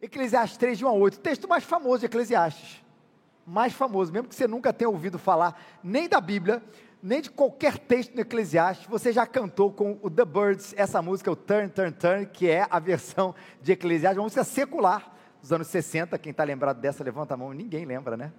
Eclesiastes 0.00 0.56
3, 0.56 0.78
de 0.78 0.84
1 0.84 0.88
a 0.88 0.92
8, 0.92 1.14
o 1.14 1.18
texto 1.18 1.48
mais 1.48 1.64
famoso 1.64 2.00
de 2.00 2.06
Eclesiastes. 2.06 2.84
Mais 3.44 3.72
famoso, 3.72 4.12
mesmo 4.12 4.28
que 4.28 4.34
você 4.34 4.46
nunca 4.46 4.72
tenha 4.72 4.88
ouvido 4.88 5.18
falar 5.18 5.60
nem 5.82 6.08
da 6.08 6.20
Bíblia, 6.20 6.62
nem 7.02 7.20
de 7.20 7.30
qualquer 7.30 7.78
texto 7.78 8.14
no 8.14 8.20
Eclesiastes, 8.20 8.86
você 8.86 9.12
já 9.12 9.26
cantou 9.26 9.72
com 9.72 9.98
o 10.00 10.08
The 10.08 10.24
Birds, 10.24 10.72
essa 10.76 11.02
música, 11.02 11.30
o 11.30 11.36
Turn, 11.36 11.68
Turn, 11.68 11.92
Turn, 11.92 12.26
que 12.26 12.48
é 12.48 12.66
a 12.70 12.78
versão 12.78 13.34
de 13.60 13.72
Eclesiastes, 13.72 14.18
uma 14.18 14.24
música 14.24 14.44
secular 14.44 15.12
dos 15.40 15.52
anos 15.52 15.66
60. 15.66 16.16
Quem 16.18 16.30
está 16.30 16.44
lembrado 16.44 16.80
dessa, 16.80 17.02
levanta 17.02 17.34
a 17.34 17.36
mão. 17.36 17.52
Ninguém 17.52 17.84
lembra, 17.84 18.16
né? 18.16 18.32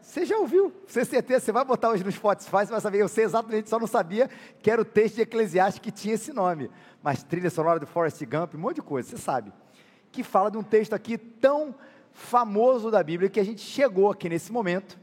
Você 0.00 0.24
já 0.24 0.36
ouviu, 0.38 0.72
você 0.86 1.04
certeza, 1.04 1.44
você 1.44 1.52
vai 1.52 1.64
botar 1.64 1.90
hoje 1.90 2.04
no 2.04 2.10
Spotify, 2.10 2.50
você 2.50 2.66
vai 2.66 2.80
saber, 2.80 2.98
eu 2.98 3.08
sei 3.08 3.24
exatamente, 3.24 3.68
só 3.68 3.78
não 3.78 3.88
sabia 3.88 4.30
que 4.62 4.70
era 4.70 4.80
o 4.80 4.84
texto 4.84 5.16
de 5.16 5.22
Eclesiastes 5.22 5.80
que 5.80 5.90
tinha 5.90 6.14
esse 6.14 6.32
nome. 6.32 6.70
Mas 7.02 7.22
trilha 7.24 7.50
sonora 7.50 7.78
do 7.78 7.86
Forrest 7.86 8.24
Gump, 8.24 8.54
um 8.54 8.58
monte 8.58 8.76
de 8.76 8.82
coisa, 8.82 9.10
você 9.10 9.18
sabe 9.18 9.52
que 10.16 10.22
fala 10.22 10.50
de 10.50 10.56
um 10.56 10.62
texto 10.62 10.94
aqui 10.94 11.18
tão 11.18 11.74
famoso 12.10 12.90
da 12.90 13.02
Bíblia 13.02 13.28
que 13.28 13.38
a 13.38 13.44
gente 13.44 13.60
chegou 13.60 14.10
aqui 14.10 14.30
nesse 14.30 14.50
momento. 14.50 14.98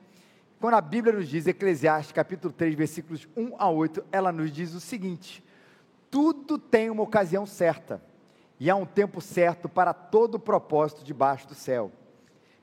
Quando 0.60 0.74
a 0.74 0.82
Bíblia 0.82 1.14
nos 1.14 1.30
diz, 1.30 1.46
Eclesiastes 1.46 2.12
capítulo 2.12 2.52
3, 2.52 2.74
versículos 2.74 3.28
1 3.38 3.54
a 3.60 3.70
8, 3.70 4.04
ela 4.12 4.32
nos 4.32 4.52
diz 4.52 4.74
o 4.74 4.80
seguinte: 4.80 5.44
tudo 6.10 6.58
tem 6.58 6.90
uma 6.90 7.04
ocasião 7.04 7.46
certa, 7.46 8.02
e 8.60 8.72
há 8.72 8.76
um 8.76 8.88
tempo 8.88 9.22
certo 9.22 9.70
para 9.70 9.94
todo 9.94 10.40
propósito 10.40 11.04
debaixo 11.04 11.48
do 11.48 11.54
céu. 11.54 11.92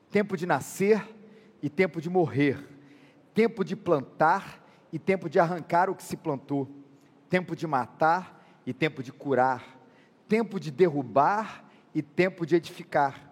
Tempo 0.09 0.35
de 0.35 0.45
nascer 0.45 1.07
e 1.61 1.69
tempo 1.69 2.01
de 2.01 2.09
morrer, 2.09 2.67
tempo 3.33 3.63
de 3.63 3.77
plantar 3.77 4.61
e 4.91 4.99
tempo 4.99 5.29
de 5.29 5.39
arrancar 5.39 5.89
o 5.89 5.95
que 5.95 6.03
se 6.03 6.17
plantou, 6.17 6.67
tempo 7.29 7.55
de 7.55 7.65
matar 7.65 8.45
e 8.65 8.73
tempo 8.73 9.01
de 9.01 9.13
curar, 9.13 9.79
tempo 10.27 10.59
de 10.59 10.69
derrubar 10.69 11.70
e 11.93 12.01
tempo 12.01 12.45
de 12.45 12.55
edificar, 12.55 13.31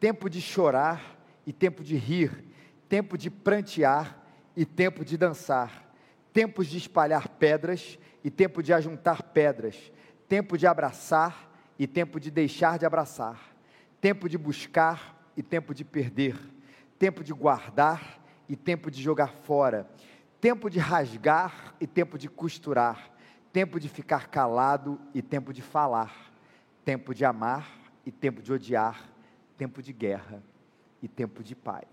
tempo 0.00 0.28
de 0.28 0.40
chorar 0.40 1.18
e 1.46 1.52
tempo 1.52 1.84
de 1.84 1.96
rir, 1.96 2.44
tempo 2.88 3.16
de 3.16 3.30
prantear 3.30 4.18
e 4.56 4.64
tempo 4.64 5.04
de 5.04 5.16
dançar, 5.16 5.88
tempos 6.32 6.66
de 6.66 6.78
espalhar 6.78 7.28
pedras 7.28 7.98
e 8.24 8.30
tempo 8.30 8.62
de 8.62 8.72
ajuntar 8.72 9.22
pedras, 9.22 9.92
tempo 10.28 10.58
de 10.58 10.66
abraçar 10.66 11.50
e 11.78 11.86
tempo 11.86 12.18
de 12.18 12.30
deixar 12.30 12.78
de 12.78 12.86
abraçar, 12.86 13.54
tempo 14.00 14.28
de 14.28 14.36
buscar 14.36 15.30
e 15.36 15.42
tempo 15.42 15.74
de 15.74 15.84
perder, 15.84 16.36
tempo 16.98 17.24
de 17.24 17.32
guardar 17.32 18.20
e 18.48 18.56
tempo 18.56 18.90
de 18.90 19.00
jogar 19.00 19.32
fora, 19.32 19.88
tempo 20.40 20.68
de 20.68 20.78
rasgar 20.78 21.74
e 21.80 21.86
tempo 21.86 22.18
de 22.18 22.28
costurar, 22.28 23.10
tempo 23.52 23.78
de 23.78 23.88
ficar 23.88 24.28
calado 24.28 25.00
e 25.14 25.22
tempo 25.22 25.52
de 25.52 25.62
falar, 25.62 26.32
tempo 26.84 27.14
de 27.14 27.24
amar 27.24 27.81
e 28.04 28.10
tempo 28.10 28.42
de 28.42 28.52
odiar, 28.52 29.08
tempo 29.56 29.82
de 29.82 29.92
guerra 29.92 30.42
e 31.02 31.08
tempo 31.08 31.42
de 31.42 31.54
paz. 31.54 31.86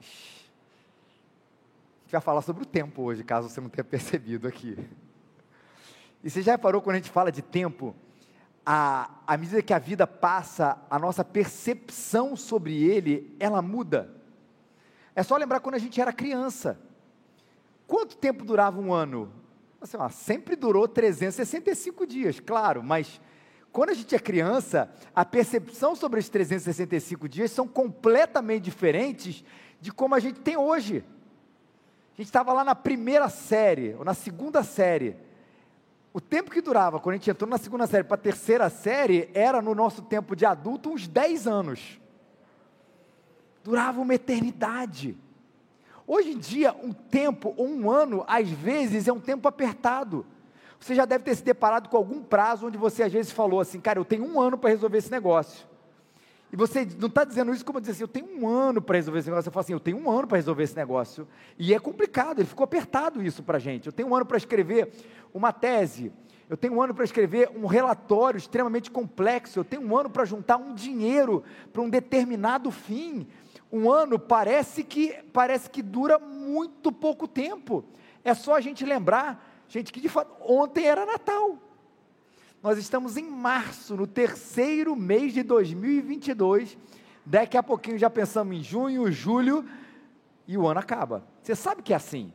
A 1.99 2.01
gente 2.03 2.11
vai 2.11 2.21
falar 2.21 2.41
sobre 2.41 2.63
o 2.63 2.65
tempo 2.65 3.03
hoje, 3.03 3.23
caso 3.23 3.49
você 3.49 3.61
não 3.61 3.69
tenha 3.69 3.83
percebido 3.85 4.47
aqui. 4.47 4.77
E 6.23 6.29
você 6.29 6.41
já 6.41 6.53
reparou 6.53 6.81
quando 6.81 6.95
a 6.95 6.99
gente 6.99 7.11
fala 7.11 7.31
de 7.31 7.41
tempo, 7.41 7.95
a, 8.65 9.09
à 9.25 9.37
medida 9.37 9.61
que 9.61 9.73
a 9.73 9.79
vida 9.79 10.05
passa, 10.05 10.77
a 10.89 10.99
nossa 10.99 11.23
percepção 11.23 12.35
sobre 12.35 12.83
ele, 12.83 13.35
ela 13.39 13.61
muda. 13.61 14.13
É 15.15 15.23
só 15.23 15.35
lembrar 15.37 15.59
quando 15.59 15.75
a 15.75 15.79
gente 15.79 15.99
era 15.99 16.13
criança. 16.13 16.79
Quanto 17.87 18.17
tempo 18.17 18.45
durava 18.45 18.79
um 18.79 18.93
ano? 18.93 19.33
Assim, 19.81 19.97
ó, 19.97 20.09
sempre 20.09 20.55
durou 20.55 20.87
365 20.87 22.05
dias, 22.05 22.39
claro, 22.39 22.83
mas 22.83 23.19
quando 23.71 23.91
a 23.91 23.93
gente 23.93 24.15
é 24.15 24.19
criança, 24.19 24.91
a 25.15 25.23
percepção 25.23 25.95
sobre 25.95 26.19
os 26.19 26.27
365 26.27 27.29
dias 27.29 27.51
são 27.51 27.67
completamente 27.67 28.63
diferentes 28.63 29.43
de 29.79 29.91
como 29.91 30.15
a 30.15 30.19
gente 30.19 30.39
tem 30.39 30.57
hoje. 30.57 31.03
A 32.13 32.17
gente 32.17 32.27
estava 32.27 32.51
lá 32.51 32.63
na 32.63 32.75
primeira 32.75 33.29
série, 33.29 33.95
ou 33.97 34.03
na 34.03 34.13
segunda 34.13 34.63
série. 34.63 35.15
O 36.11 36.19
tempo 36.19 36.49
que 36.49 36.61
durava, 36.61 36.99
quando 36.99 37.13
a 37.13 37.17
gente 37.17 37.29
entrou 37.29 37.49
na 37.49 37.57
segunda 37.57 37.85
série 37.85 38.03
para 38.03 38.15
a 38.15 38.17
terceira 38.17 38.69
série, 38.69 39.29
era 39.33 39.61
no 39.61 39.75
nosso 39.75 40.01
tempo 40.01 40.35
de 40.35 40.45
adulto 40.45 40.89
uns 40.89 41.07
10 41.07 41.47
anos. 41.47 41.99
Durava 43.63 44.01
uma 44.01 44.15
eternidade. 44.15 45.15
Hoje 46.07 46.31
em 46.31 46.37
dia, 46.37 46.75
um 46.83 46.91
tempo 46.91 47.53
ou 47.55 47.67
um 47.67 47.91
ano, 47.91 48.25
às 48.27 48.49
vezes, 48.49 49.07
é 49.07 49.13
um 49.13 49.19
tempo 49.19 49.47
apertado. 49.47 50.25
Você 50.79 50.95
já 50.95 51.05
deve 51.05 51.23
ter 51.23 51.35
se 51.35 51.43
deparado 51.43 51.89
com 51.89 51.97
algum 51.97 52.21
prazo 52.21 52.67
onde 52.67 52.77
você 52.77 53.03
às 53.03 53.11
vezes 53.11 53.31
falou 53.31 53.59
assim, 53.59 53.79
cara, 53.79 53.99
eu 53.99 54.05
tenho 54.05 54.23
um 54.23 54.39
ano 54.39 54.57
para 54.57 54.69
resolver 54.69 54.97
esse 54.97 55.11
negócio. 55.11 55.67
E 56.51 56.55
você 56.55 56.87
não 56.97 57.07
está 57.07 57.23
dizendo 57.23 57.53
isso 57.53 57.63
como 57.63 57.79
dizer 57.79 57.91
assim, 57.91 58.03
eu 58.03 58.07
tenho 58.07 58.25
um 58.25 58.47
ano 58.47 58.81
para 58.81 58.95
resolver 58.95 59.19
esse 59.19 59.27
negócio. 59.27 59.43
Você 59.43 59.53
fala 59.53 59.63
assim, 59.63 59.73
eu 59.73 59.79
tenho 59.79 59.97
um 59.97 60.09
ano 60.09 60.27
para 60.27 60.37
resolver 60.37 60.63
esse 60.63 60.75
negócio. 60.75 61.27
E 61.59 61.73
é 61.73 61.79
complicado, 61.79 62.39
ele 62.39 62.47
ficou 62.47 62.63
apertado 62.63 63.21
isso 63.21 63.43
para 63.43 63.57
a 63.57 63.59
gente. 63.59 63.85
Eu 63.85 63.93
tenho 63.93 64.09
um 64.09 64.15
ano 64.15 64.25
para 64.25 64.37
escrever 64.37 64.91
uma 65.33 65.51
tese. 65.51 66.11
Eu 66.49 66.57
tenho 66.57 66.73
um 66.73 66.81
ano 66.81 66.95
para 66.95 67.03
escrever 67.03 67.51
um 67.55 67.67
relatório 67.67 68.39
extremamente 68.39 68.89
complexo. 68.89 69.59
Eu 69.59 69.63
tenho 69.63 69.83
um 69.83 69.95
ano 69.95 70.09
para 70.09 70.25
juntar 70.25 70.57
um 70.57 70.73
dinheiro 70.73 71.43
para 71.71 71.83
um 71.83 71.89
determinado 71.89 72.71
fim. 72.71 73.27
Um 73.71 73.91
ano 73.91 74.17
parece 74.17 74.83
que 74.83 75.15
parece 75.31 75.69
que 75.69 75.83
dura 75.83 76.17
muito 76.17 76.91
pouco 76.91 77.27
tempo. 77.27 77.85
É 78.23 78.33
só 78.33 78.55
a 78.55 78.61
gente 78.61 78.83
lembrar 78.83 79.48
Gente, 79.69 79.93
que 79.93 80.01
de 80.01 80.09
fato, 80.09 80.35
ontem 80.41 80.85
era 80.85 81.05
Natal. 81.05 81.59
Nós 82.61 82.77
estamos 82.79 83.15
em 83.15 83.29
março, 83.29 83.95
no 83.95 84.07
terceiro 84.07 84.95
mês 84.95 85.31
de 85.31 85.43
2022. 85.43 86.75
Daqui 87.23 87.55
a 87.55 87.61
pouquinho 87.61 87.97
já 87.97 88.09
pensamos 88.09 88.57
em 88.57 88.63
junho, 88.63 89.11
julho 89.11 89.63
e 90.47 90.57
o 90.57 90.67
ano 90.67 90.79
acaba. 90.79 91.23
Você 91.43 91.55
sabe 91.55 91.83
que 91.83 91.93
é 91.93 91.95
assim. 91.95 92.33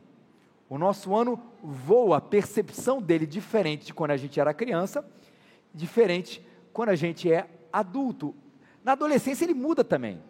O 0.69 0.77
nosso 0.77 1.13
ano 1.13 1.39
voa, 1.61 2.17
a 2.17 2.21
percepção 2.21 3.01
dele 3.01 3.27
diferente 3.27 3.87
de 3.87 3.93
quando 3.93 4.11
a 4.11 4.17
gente 4.17 4.39
era 4.39 4.53
criança, 4.53 5.05
diferente 5.73 6.43
quando 6.71 6.89
a 6.89 6.95
gente 6.95 7.29
é 7.29 7.49
adulto. 7.71 8.33
Na 8.81 8.93
adolescência 8.93 9.43
ele 9.43 9.53
muda 9.53 9.83
também. 9.83 10.23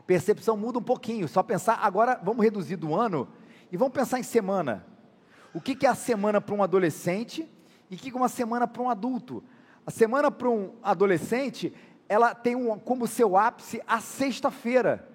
A 0.00 0.02
percepção 0.02 0.56
muda 0.56 0.80
um 0.80 0.82
pouquinho. 0.82 1.28
Só 1.28 1.44
pensar, 1.44 1.78
agora 1.80 2.20
vamos 2.24 2.42
reduzir 2.42 2.74
do 2.74 2.92
ano 2.92 3.28
e 3.70 3.76
vamos 3.76 3.94
pensar 3.94 4.18
em 4.18 4.24
semana 4.24 4.84
o 5.58 5.60
que, 5.60 5.84
é 5.84 5.88
a 5.88 5.94
semana 5.94 6.40
para 6.40 6.54
um 6.54 6.62
adolescente 6.62 7.48
e 7.90 7.96
o 7.96 7.98
que 7.98 8.10
é 8.10 8.14
uma 8.14 8.28
semana 8.28 8.64
para 8.68 8.80
um 8.80 8.88
adulto. 8.88 9.42
A 9.84 9.90
semana 9.90 10.30
para 10.30 10.48
um 10.48 10.74
adolescente, 10.80 11.74
ela 12.08 12.32
tem 12.32 12.54
um, 12.54 12.78
como 12.78 13.08
seu 13.08 13.36
ápice 13.36 13.82
a 13.84 14.00
sexta-feira. 14.00 15.08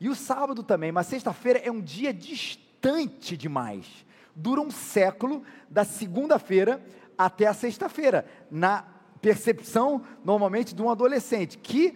E 0.00 0.08
o 0.08 0.14
sábado 0.14 0.62
também, 0.62 0.90
mas 0.90 1.08
sexta-feira 1.08 1.58
é 1.58 1.70
um 1.70 1.82
dia 1.82 2.14
distante 2.14 3.36
demais. 3.36 4.06
Dura 4.34 4.62
um 4.62 4.70
século 4.70 5.42
da 5.68 5.84
segunda-feira 5.84 6.82
até 7.18 7.46
a 7.46 7.52
sexta-feira, 7.52 8.24
na 8.50 8.86
percepção 9.20 10.02
normalmente 10.24 10.74
de 10.74 10.80
um 10.80 10.88
adolescente, 10.88 11.58
que, 11.58 11.92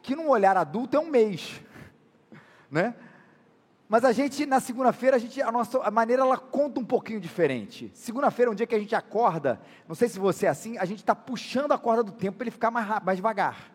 que 0.00 0.16
num 0.16 0.30
olhar 0.30 0.56
adulto 0.56 0.96
é 0.96 1.00
um 1.00 1.10
mês. 1.10 1.60
Né? 2.70 2.92
Mas 3.88 4.04
a 4.04 4.12
gente, 4.12 4.46
na 4.46 4.60
segunda-feira, 4.60 5.16
a, 5.16 5.48
a 5.48 5.52
nossa 5.52 5.78
a 5.82 5.90
maneira 5.90 6.22
ela 6.22 6.38
conta 6.38 6.80
um 6.80 6.84
pouquinho 6.84 7.20
diferente. 7.20 7.90
Segunda-feira 7.94 8.50
é 8.50 8.52
um 8.52 8.54
dia 8.54 8.66
que 8.66 8.74
a 8.74 8.78
gente 8.78 8.94
acorda, 8.94 9.60
não 9.86 9.94
sei 9.94 10.08
se 10.08 10.18
você 10.18 10.46
é 10.46 10.48
assim, 10.48 10.78
a 10.78 10.84
gente 10.84 11.00
está 11.00 11.14
puxando 11.14 11.72
a 11.72 11.78
corda 11.78 12.02
do 12.02 12.12
tempo 12.12 12.38
para 12.38 12.44
ele 12.44 12.50
ficar 12.50 12.70
mais, 12.70 12.86
mais 13.04 13.18
devagar. 13.18 13.70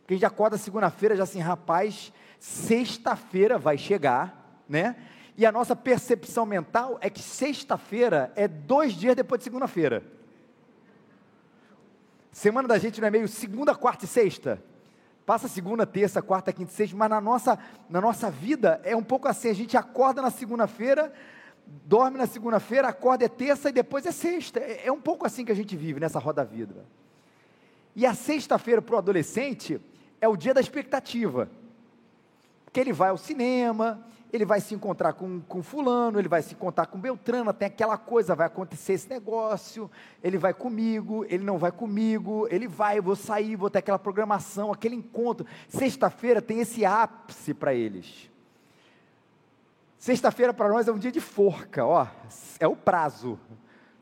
Porque 0.00 0.14
a 0.14 0.16
gente 0.16 0.26
acorda 0.26 0.56
segunda-feira 0.56 1.16
já 1.16 1.24
assim, 1.24 1.40
rapaz, 1.40 2.12
sexta-feira 2.38 3.58
vai 3.58 3.76
chegar, 3.76 4.62
né? 4.68 4.96
E 5.36 5.44
a 5.44 5.50
nossa 5.50 5.74
percepção 5.74 6.46
mental 6.46 6.98
é 7.00 7.10
que 7.10 7.20
sexta-feira 7.20 8.32
é 8.36 8.46
dois 8.46 8.92
dias 8.92 9.16
depois 9.16 9.40
de 9.40 9.44
segunda-feira. 9.44 10.04
Semana 12.30 12.68
da 12.68 12.78
gente 12.78 13.00
não 13.00 13.08
é 13.08 13.10
meio 13.10 13.26
segunda, 13.26 13.74
quarta 13.74 14.04
e 14.04 14.08
sexta? 14.08 14.62
Passa 15.26 15.48
segunda, 15.48 15.86
terça, 15.86 16.20
quarta, 16.20 16.52
quinta, 16.52 16.70
sexta, 16.70 16.94
mas 16.96 17.08
na 17.08 17.20
nossa, 17.20 17.58
na 17.88 18.00
nossa 18.00 18.30
vida 18.30 18.80
é 18.84 18.94
um 18.94 19.02
pouco 19.02 19.26
assim: 19.26 19.48
a 19.48 19.54
gente 19.54 19.76
acorda 19.76 20.20
na 20.20 20.30
segunda-feira, 20.30 21.12
dorme 21.66 22.18
na 22.18 22.26
segunda-feira, 22.26 22.88
acorda 22.88 23.24
é 23.24 23.28
terça 23.28 23.70
e 23.70 23.72
depois 23.72 24.04
é 24.04 24.12
sexta. 24.12 24.60
É, 24.60 24.86
é 24.86 24.92
um 24.92 25.00
pouco 25.00 25.26
assim 25.26 25.44
que 25.44 25.52
a 25.52 25.56
gente 25.56 25.74
vive 25.76 25.98
nessa 25.98 26.18
roda 26.18 26.44
vida. 26.44 26.84
E 27.96 28.04
a 28.04 28.12
sexta-feira 28.12 28.82
para 28.82 28.96
o 28.96 28.98
adolescente 28.98 29.80
é 30.20 30.28
o 30.28 30.36
dia 30.36 30.52
da 30.52 30.60
expectativa. 30.60 31.48
Porque 32.64 32.80
ele 32.80 32.92
vai 32.92 33.10
ao 33.10 33.16
cinema, 33.16 34.04
ele 34.34 34.44
vai 34.44 34.60
se 34.60 34.74
encontrar 34.74 35.12
com, 35.12 35.40
com 35.42 35.62
fulano, 35.62 36.18
ele 36.18 36.26
vai 36.26 36.42
se 36.42 36.54
encontrar 36.54 36.86
com 36.86 36.98
Beltrano, 36.98 37.52
tem 37.52 37.66
aquela 37.66 37.96
coisa, 37.96 38.34
vai 38.34 38.48
acontecer 38.48 38.94
esse 38.94 39.08
negócio, 39.08 39.88
ele 40.20 40.36
vai 40.36 40.52
comigo, 40.52 41.24
ele 41.28 41.44
não 41.44 41.56
vai 41.56 41.70
comigo, 41.70 42.48
ele 42.50 42.66
vai, 42.66 42.98
eu 42.98 43.02
vou 43.04 43.14
sair, 43.14 43.54
vou 43.54 43.70
ter 43.70 43.78
aquela 43.78 43.98
programação, 43.98 44.72
aquele 44.72 44.96
encontro. 44.96 45.46
Sexta-feira 45.68 46.42
tem 46.42 46.58
esse 46.58 46.84
ápice 46.84 47.54
para 47.54 47.74
eles. 47.74 48.28
Sexta-feira 49.96 50.52
para 50.52 50.68
nós 50.68 50.88
é 50.88 50.92
um 50.92 50.98
dia 50.98 51.12
de 51.12 51.20
forca, 51.20 51.86
ó, 51.86 52.04
é 52.58 52.66
o 52.66 52.74
prazo. 52.74 53.38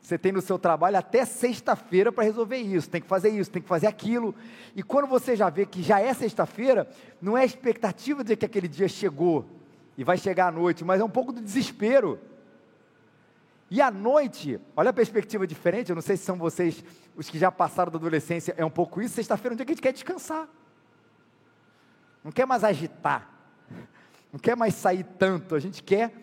Você 0.01 0.17
tem 0.17 0.31
no 0.31 0.41
seu 0.41 0.57
trabalho 0.57 0.97
até 0.97 1.25
sexta-feira 1.25 2.11
para 2.11 2.23
resolver 2.23 2.57
isso, 2.57 2.89
tem 2.89 3.01
que 3.01 3.07
fazer 3.07 3.29
isso, 3.29 3.51
tem 3.51 3.61
que 3.61 3.67
fazer 3.67 3.85
aquilo. 3.85 4.33
E 4.75 4.81
quando 4.81 5.07
você 5.07 5.35
já 5.35 5.51
vê 5.51 5.63
que 5.63 5.83
já 5.83 6.01
é 6.01 6.11
sexta-feira, 6.11 6.89
não 7.21 7.37
é 7.37 7.45
expectativa 7.45 8.23
de 8.23 8.35
que 8.35 8.47
aquele 8.47 8.67
dia 8.67 8.87
chegou 8.87 9.61
e 9.97 10.03
vai 10.03 10.17
chegar 10.17 10.47
à 10.47 10.51
noite, 10.51 10.83
mas 10.83 10.99
é 10.99 11.03
um 11.03 11.09
pouco 11.09 11.31
do 11.31 11.41
desespero. 11.41 12.19
E 13.69 13.81
à 13.81 13.89
noite, 13.89 14.59
olha 14.75 14.89
a 14.89 14.93
perspectiva 14.93 15.47
diferente, 15.47 15.89
eu 15.89 15.95
não 15.95 16.01
sei 16.01 16.17
se 16.17 16.23
são 16.23 16.37
vocês, 16.37 16.83
os 17.15 17.29
que 17.29 17.39
já 17.39 17.51
passaram 17.51 17.91
da 17.91 17.97
adolescência, 17.97 18.53
é 18.57 18.63
um 18.63 18.69
pouco 18.69 19.01
isso. 19.01 19.15
Sexta-feira 19.15 19.53
é 19.53 19.55
um 19.55 19.57
dia 19.57 19.65
que 19.65 19.71
a 19.71 19.75
gente 19.75 19.83
quer 19.83 19.93
descansar, 19.93 20.47
não 22.23 22.31
quer 22.31 22.45
mais 22.45 22.63
agitar, 22.63 23.29
não 24.31 24.39
quer 24.39 24.55
mais 24.55 24.75
sair 24.75 25.03
tanto, 25.17 25.55
a 25.55 25.59
gente 25.59 25.81
quer 25.81 26.13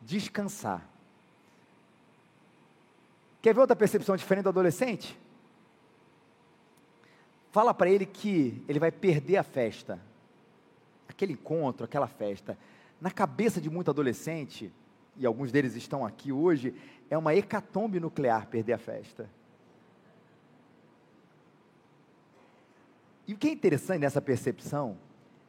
descansar. 0.00 0.88
Quer 3.40 3.54
ver 3.54 3.60
outra 3.60 3.76
percepção 3.76 4.16
diferente 4.16 4.44
do 4.44 4.48
adolescente? 4.48 5.18
Fala 7.50 7.72
para 7.72 7.88
ele 7.88 8.04
que 8.04 8.62
ele 8.68 8.78
vai 8.78 8.90
perder 8.92 9.36
a 9.36 9.42
festa, 9.42 9.98
aquele 11.08 11.32
encontro, 11.32 11.84
aquela 11.84 12.06
festa. 12.06 12.58
Na 13.00 13.10
cabeça 13.10 13.60
de 13.60 13.70
muito 13.70 13.90
adolescente, 13.90 14.72
e 15.16 15.26
alguns 15.26 15.52
deles 15.52 15.74
estão 15.74 16.04
aqui 16.04 16.32
hoje, 16.32 16.74
é 17.10 17.16
uma 17.16 17.34
hecatombe 17.34 18.00
nuclear 18.00 18.46
perder 18.46 18.74
a 18.74 18.78
festa. 18.78 19.28
E 23.26 23.34
o 23.34 23.36
que 23.36 23.48
é 23.48 23.52
interessante 23.52 24.00
nessa 24.00 24.22
percepção, 24.22 24.96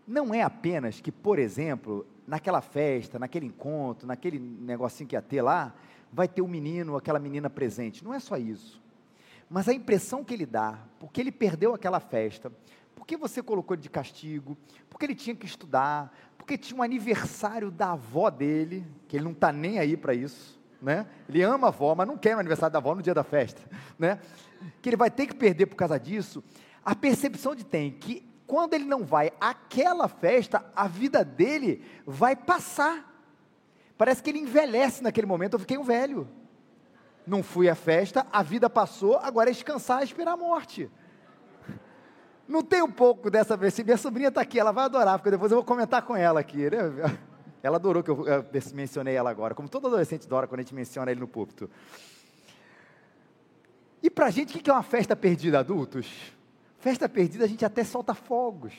não 0.06 0.34
é 0.34 0.42
apenas 0.42 1.00
que, 1.00 1.12
por 1.12 1.40
exemplo, 1.40 2.06
naquela 2.28 2.62
festa, 2.62 3.18
naquele 3.18 3.46
encontro, 3.46 4.08
naquele 4.08 4.38
negocinho 4.38 5.08
que 5.08 5.16
ia 5.16 5.22
ter 5.22 5.42
lá, 5.42 5.74
vai 6.12 6.28
ter 6.28 6.42
um 6.42 6.48
menino 6.48 6.94
ou 6.94 6.98
aquela 6.98 7.20
menina 7.20 7.50
presente. 7.50 8.04
Não 8.04 8.14
é 8.14 8.20
só 8.20 8.38
isso. 8.38 8.82
Mas 9.50 9.68
a 9.68 9.74
impressão 9.74 10.24
que 10.24 10.34
ele 10.34 10.46
dá, 10.46 10.80
porque 11.00 11.22
ele 11.22 11.32
perdeu 11.32 11.74
aquela 11.74 12.00
festa, 12.00 12.52
porque 13.00 13.16
você 13.16 13.42
colocou 13.42 13.76
ele 13.76 13.82
de 13.82 13.90
castigo, 13.90 14.58
porque 14.90 15.06
ele 15.06 15.16
tinha 15.16 15.34
que 15.34 15.46
estudar, 15.46 16.14
porque 16.38 16.58
tinha 16.58 16.78
um 16.78 16.84
aniversário 16.84 17.72
da 17.72 17.94
avó 17.94 18.30
dele, 18.30 18.86
que 19.08 19.16
ele 19.16 19.24
não 19.24 19.32
está 19.32 19.54
nem 19.54 19.80
aí 19.80 19.96
para 19.96 20.14
isso, 20.14 20.60
né? 20.82 21.08
Ele 21.30 21.42
ama 21.42 21.68
a 21.68 21.70
avó, 21.70 21.96
mas 21.96 22.06
não 22.06 22.18
quer 22.18 22.36
o 22.36 22.40
aniversário 22.40 22.74
da 22.74 22.78
avó 22.78 22.94
no 22.94 23.02
dia 23.02 23.14
da 23.14 23.24
festa, 23.24 23.62
né? 23.98 24.20
Que 24.82 24.90
ele 24.90 24.98
vai 24.98 25.10
ter 25.10 25.28
que 25.28 25.34
perder 25.34 25.68
por 25.68 25.78
causa 25.78 25.98
disso. 25.98 26.44
A 26.84 26.94
percepção 26.94 27.56
de 27.56 27.64
tem 27.64 27.90
que 27.90 28.28
quando 28.46 28.74
ele 28.74 28.86
não 28.86 29.06
vai 29.06 29.32
àquela 29.40 30.10
festa, 30.10 30.66
a 30.76 30.88
vida 30.88 31.24
dele 31.24 31.82
vai 32.06 32.36
passar. 32.36 33.24
Parece 33.98 34.22
que 34.22 34.30
ele 34.30 34.40
envelhece 34.40 35.02
naquele 35.02 35.26
momento. 35.26 35.54
Eu 35.54 35.60
fiquei 35.60 35.78
um 35.78 35.84
velho. 35.84 36.28
Não 37.26 37.42
fui 37.44 37.70
à 37.70 37.76
festa, 37.76 38.28
a 38.32 38.44
vida 38.44 38.70
passou, 38.70 39.18
agora 39.18 39.52
é 39.52 39.54
descansar 39.54 40.02
e 40.02 40.06
esperar 40.06 40.34
a 40.34 40.38
morte. 40.38 40.90
Não 42.50 42.64
tem 42.64 42.82
um 42.82 42.92
pouco 42.92 43.30
dessa 43.30 43.56
vez. 43.56 43.78
Minha 43.78 43.96
sobrinha 43.96 44.30
está 44.30 44.42
aqui, 44.42 44.60
ela 44.60 44.72
vai 44.72 44.86
adorar, 44.86 45.20
porque 45.20 45.30
depois 45.30 45.52
eu 45.52 45.58
vou 45.58 45.64
comentar 45.64 46.02
com 46.02 46.16
ela 46.16 46.40
aqui. 46.40 46.68
Né? 46.68 46.80
Ela 47.62 47.76
adorou 47.76 48.02
que 48.02 48.10
eu, 48.10 48.26
mencionei 48.74 49.16
ela 49.16 49.30
agora, 49.30 49.54
como 49.54 49.68
todo 49.68 49.86
adolescente 49.88 50.26
adora 50.26 50.48
quando 50.48 50.60
a 50.60 50.64
gente 50.64 50.74
menciona 50.74 51.12
ele 51.12 51.20
no 51.20 51.28
púlpito. 51.28 51.70
E 54.02 54.10
para 54.10 54.28
a 54.28 54.30
gente, 54.30 54.58
o 54.58 54.62
que 54.62 54.70
é 54.70 54.74
uma 54.74 54.82
festa 54.82 55.14
perdida, 55.14 55.60
adultos? 55.60 56.08
Festa 56.78 57.10
perdida, 57.10 57.44
a 57.44 57.48
gente 57.50 57.66
até 57.66 57.84
solta 57.84 58.14
fogos. 58.14 58.74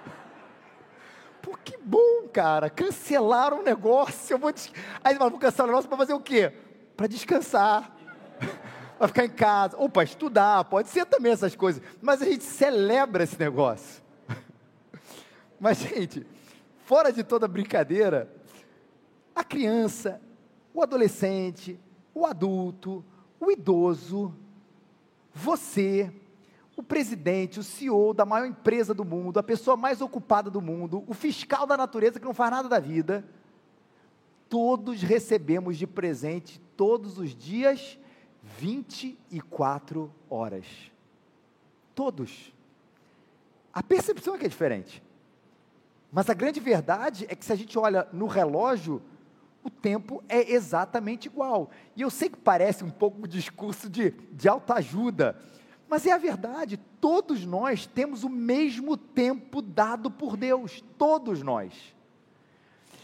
Pô, 1.42 1.54
que 1.62 1.76
bom, 1.76 2.28
cara. 2.32 2.70
Cancelaram 2.70 3.60
o 3.60 3.62
negócio. 3.62 4.32
Eu 4.32 4.38
vou 4.38 4.50
des... 4.50 4.72
Aí 5.04 5.14
fala, 5.14 5.28
vou 5.28 5.38
cancelar 5.38 5.66
o 5.66 5.72
negócio 5.72 5.88
para 5.90 5.98
fazer 5.98 6.14
o 6.14 6.20
quê? 6.20 6.50
Para 6.96 7.06
descansar. 7.06 7.94
para 8.98 9.08
ficar 9.08 9.24
em 9.24 9.30
casa. 9.30 9.76
Ou 9.78 9.88
para 9.88 10.02
estudar. 10.02 10.64
Pode 10.64 10.88
ser 10.88 11.06
também 11.06 11.32
essas 11.32 11.54
coisas. 11.54 11.82
Mas 12.02 12.20
a 12.20 12.24
gente 12.24 12.44
celebra 12.44 13.24
esse 13.24 13.38
negócio. 13.38 14.02
Mas, 15.58 15.78
gente, 15.78 16.26
fora 16.84 17.12
de 17.12 17.22
toda 17.22 17.46
brincadeira, 17.46 18.30
a 19.34 19.44
criança, 19.44 20.20
o 20.74 20.82
adolescente, 20.82 21.78
o 22.14 22.26
adulto, 22.26 23.04
o 23.40 23.50
idoso, 23.50 24.34
você, 25.32 26.12
o 26.76 26.82
presidente, 26.82 27.60
o 27.60 27.62
CEO 27.62 28.12
da 28.12 28.24
maior 28.24 28.46
empresa 28.46 28.92
do 28.92 29.04
mundo, 29.04 29.38
a 29.38 29.42
pessoa 29.42 29.76
mais 29.76 30.00
ocupada 30.00 30.50
do 30.50 30.60
mundo, 30.60 31.04
o 31.06 31.14
fiscal 31.14 31.66
da 31.66 31.76
natureza 31.76 32.18
que 32.18 32.26
não 32.26 32.34
faz 32.34 32.50
nada 32.50 32.68
da 32.68 32.80
vida, 32.80 33.24
todos 34.48 35.02
recebemos 35.02 35.76
de 35.76 35.86
presente 35.86 36.60
todos 36.76 37.18
os 37.18 37.34
dias 37.34 37.98
24 38.42 40.12
horas. 40.28 40.66
Todos. 41.94 42.52
A 43.72 43.82
percepção 43.82 44.34
é 44.34 44.38
que 44.38 44.46
é 44.46 44.48
diferente. 44.48 45.02
Mas 46.10 46.30
a 46.30 46.34
grande 46.34 46.60
verdade 46.60 47.26
é 47.28 47.34
que 47.34 47.44
se 47.44 47.52
a 47.52 47.56
gente 47.56 47.78
olha 47.78 48.08
no 48.12 48.26
relógio, 48.26 49.02
o 49.62 49.70
tempo 49.70 50.22
é 50.28 50.52
exatamente 50.52 51.26
igual. 51.26 51.70
E 51.94 52.02
eu 52.02 52.10
sei 52.10 52.28
que 52.28 52.38
parece 52.38 52.82
um 52.82 52.90
pouco 52.90 53.18
um 53.24 53.28
discurso 53.28 53.88
de, 53.88 54.10
de 54.32 54.48
alta 54.48 54.74
ajuda, 54.74 55.38
mas 55.88 56.06
é 56.06 56.12
a 56.12 56.18
verdade, 56.18 56.78
todos 57.00 57.44
nós 57.44 57.86
temos 57.86 58.22
o 58.22 58.28
mesmo 58.28 58.96
tempo 58.96 59.62
dado 59.62 60.10
por 60.10 60.36
Deus, 60.36 60.84
todos 60.98 61.42
nós. 61.42 61.72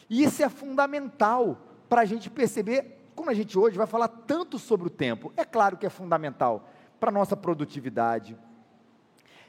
E 0.09 0.23
isso 0.23 0.43
é 0.43 0.49
fundamental 0.49 1.59
para 1.89 2.03
a 2.03 2.05
gente 2.05 2.29
perceber, 2.29 3.04
como 3.15 3.31
a 3.31 3.35
gente 3.35 3.59
hoje 3.59 3.77
vai 3.77 3.87
falar 3.87 4.09
tanto 4.09 4.59
sobre 4.59 4.87
o 4.87 4.91
tempo. 4.91 5.33
É 5.37 5.45
claro 5.45 5.77
que 5.77 5.87
é 5.87 5.91
fundamental 5.91 6.69
para 6.99 7.11
a 7.11 7.13
nossa 7.13 7.37
produtividade, 7.37 8.37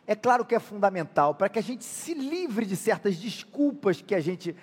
é 0.08 0.16
claro 0.16 0.46
que 0.46 0.54
é 0.54 0.60
fundamental 0.60 1.34
para 1.34 1.50
que 1.50 1.58
a 1.58 1.64
gente 1.64 1.84
se 1.84 2.14
livre 2.14 2.66
de 2.66 2.76
certas 2.76 3.18
desculpas 3.18 4.02
que 4.02 4.14
a 4.14 4.20
gente. 4.20 4.56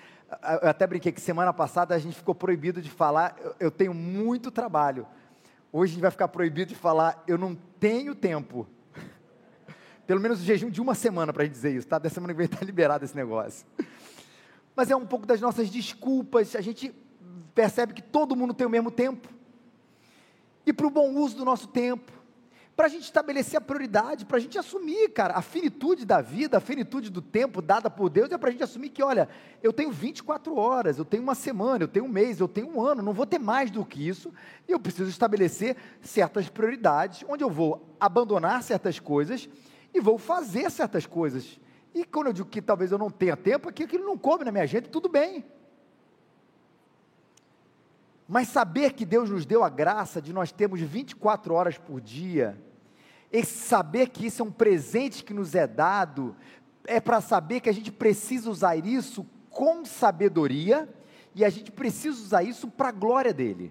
Eu 0.63 0.69
até 0.69 0.87
brinquei 0.87 1.11
que 1.11 1.21
semana 1.21 1.53
passada 1.53 1.95
a 1.95 1.99
gente 1.99 2.17
ficou 2.17 2.35
proibido 2.35 2.81
de 2.81 2.89
falar, 2.89 3.37
eu 3.59 3.71
tenho 3.71 3.93
muito 3.93 4.51
trabalho. 4.51 5.07
Hoje 5.73 5.93
a 5.93 5.95
gente 5.95 6.03
vai 6.03 6.11
ficar 6.11 6.29
proibido 6.29 6.69
de 6.71 6.75
falar, 6.75 7.23
eu 7.27 7.37
não 7.37 7.55
tenho 7.81 8.15
tempo. 8.15 8.67
Pelo 10.07 10.21
menos 10.21 10.41
o 10.41 10.45
jejum 10.45 10.71
de 10.71 10.81
uma 10.81 10.95
semana 10.95 11.33
para 11.33 11.43
a 11.43 11.45
gente 11.45 11.55
dizer 11.55 11.75
isso, 11.75 11.89
tá? 11.89 11.99
Dessa 11.99 12.15
semana 12.15 12.33
que 12.33 12.39
vem 12.39 12.47
está 12.47 12.65
liberado 12.65 13.05
esse 13.05 13.17
negócio. 13.17 13.67
Mas 14.77 14.91
é 14.91 14.97
um 14.97 15.07
pouco 15.07 15.27
das 15.27 15.41
nossas 15.41 15.69
desculpas, 15.69 16.55
a 16.55 16.61
gente 16.61 16.95
percebe 17.55 17.93
que 17.93 18.03
todo 18.03 18.37
mundo 18.37 18.55
tem 18.55 18.67
o 18.67 18.71
mesmo 18.71 18.91
tempo. 18.91 19.29
E 20.65 20.73
para 20.73 20.87
o 20.87 20.91
bom 20.91 21.11
uso 21.15 21.37
do 21.37 21.45
nosso 21.45 21.69
tempo, 21.69 22.13
para 22.75 22.87
a 22.87 22.89
gente 22.89 23.05
estabelecer 23.05 23.59
a 23.59 23.61
prioridade, 23.61 24.25
para 24.25 24.39
a 24.39 24.41
gente 24.41 24.59
assumir, 24.59 25.11
cara, 25.11 25.35
a 25.35 25.43
finitude 25.43 26.07
da 26.07 26.23
vida, 26.23 26.57
a 26.57 26.61
finitude 26.61 27.11
do 27.11 27.21
tempo 27.21 27.61
dada 27.61 27.91
por 27.91 28.09
Deus, 28.09 28.31
é 28.33 28.39
para 28.39 28.49
a 28.49 28.53
gente 28.53 28.63
assumir 28.63 28.89
que, 28.89 29.03
olha, 29.03 29.29
eu 29.63 29.73
tenho 29.73 29.91
24 29.91 30.57
horas, 30.57 30.99
eu 30.99 31.05
tenho 31.05 31.23
uma 31.23 31.35
semana, 31.35 31.85
eu 31.85 31.89
tenho 31.89 32.07
um 32.07 32.09
mês, 32.09 32.41
eu 32.41 32.49
tenho 32.49 32.69
um 32.69 32.81
ano, 32.81 33.03
não 33.03 33.13
vou 33.13 33.27
ter 33.27 33.39
mais 33.39 33.71
do 33.71 33.85
que 33.85 34.09
isso, 34.09 34.33
e 34.67 34.73
eu 34.73 34.81
preciso 34.81 35.11
estabelecer 35.11 35.77
certas 36.01 36.49
prioridades, 36.49 37.25
onde 37.29 37.45
eu 37.45 37.51
vou 37.51 37.95
abandonar 38.01 38.63
certas 38.63 38.99
coisas 38.99 39.49
e 39.93 40.01
vou 40.01 40.17
fazer 40.17 40.71
certas 40.71 41.05
coisas. 41.07 41.61
E 41.95 42.05
quando 42.05 42.29
eu 42.29 42.33
digo 42.33 42.49
que 42.49 42.63
talvez 42.63 42.91
eu 42.91 42.99
não 42.99 43.11
tenha 43.11 43.37
tempo, 43.37 43.69
é 43.69 43.73
que 43.73 43.83
aquilo 43.83 44.07
não 44.07 44.17
coube 44.17 44.47
na 44.47 44.51
minha 44.51 44.65
agenda, 44.65 44.89
tudo 44.89 45.11
bem. 45.11 45.45
Mas 48.33 48.49
saber 48.49 48.95
que 48.95 49.05
Deus 49.05 49.29
nos 49.29 49.45
deu 49.45 49.63
a 49.63 49.69
graça 49.69 50.19
de 50.19 50.33
nós 50.33 50.51
termos 50.51 50.81
24 50.81 51.53
horas 51.53 51.77
por 51.77 52.01
dia, 52.01 52.59
e 53.31 53.45
saber 53.45 54.09
que 54.09 54.25
isso 54.25 54.41
é 54.41 54.45
um 54.47 54.51
presente 54.51 55.23
que 55.23 55.35
nos 55.35 55.55
é 55.55 55.67
dado, 55.67 56.35
é 56.87 56.99
para 56.99 57.21
saber 57.21 57.61
que 57.61 57.69
a 57.69 57.75
gente 57.75 57.93
precisa 57.93 58.49
usar 58.49 58.75
isso 58.75 59.27
com 59.51 59.85
sabedoria, 59.85 60.89
e 61.35 61.45
a 61.45 61.51
gente 61.51 61.71
precisa 61.71 62.23
usar 62.23 62.43
isso 62.43 62.69
para 62.69 62.89
a 62.89 62.93
glória 62.93 63.35
dele. 63.35 63.71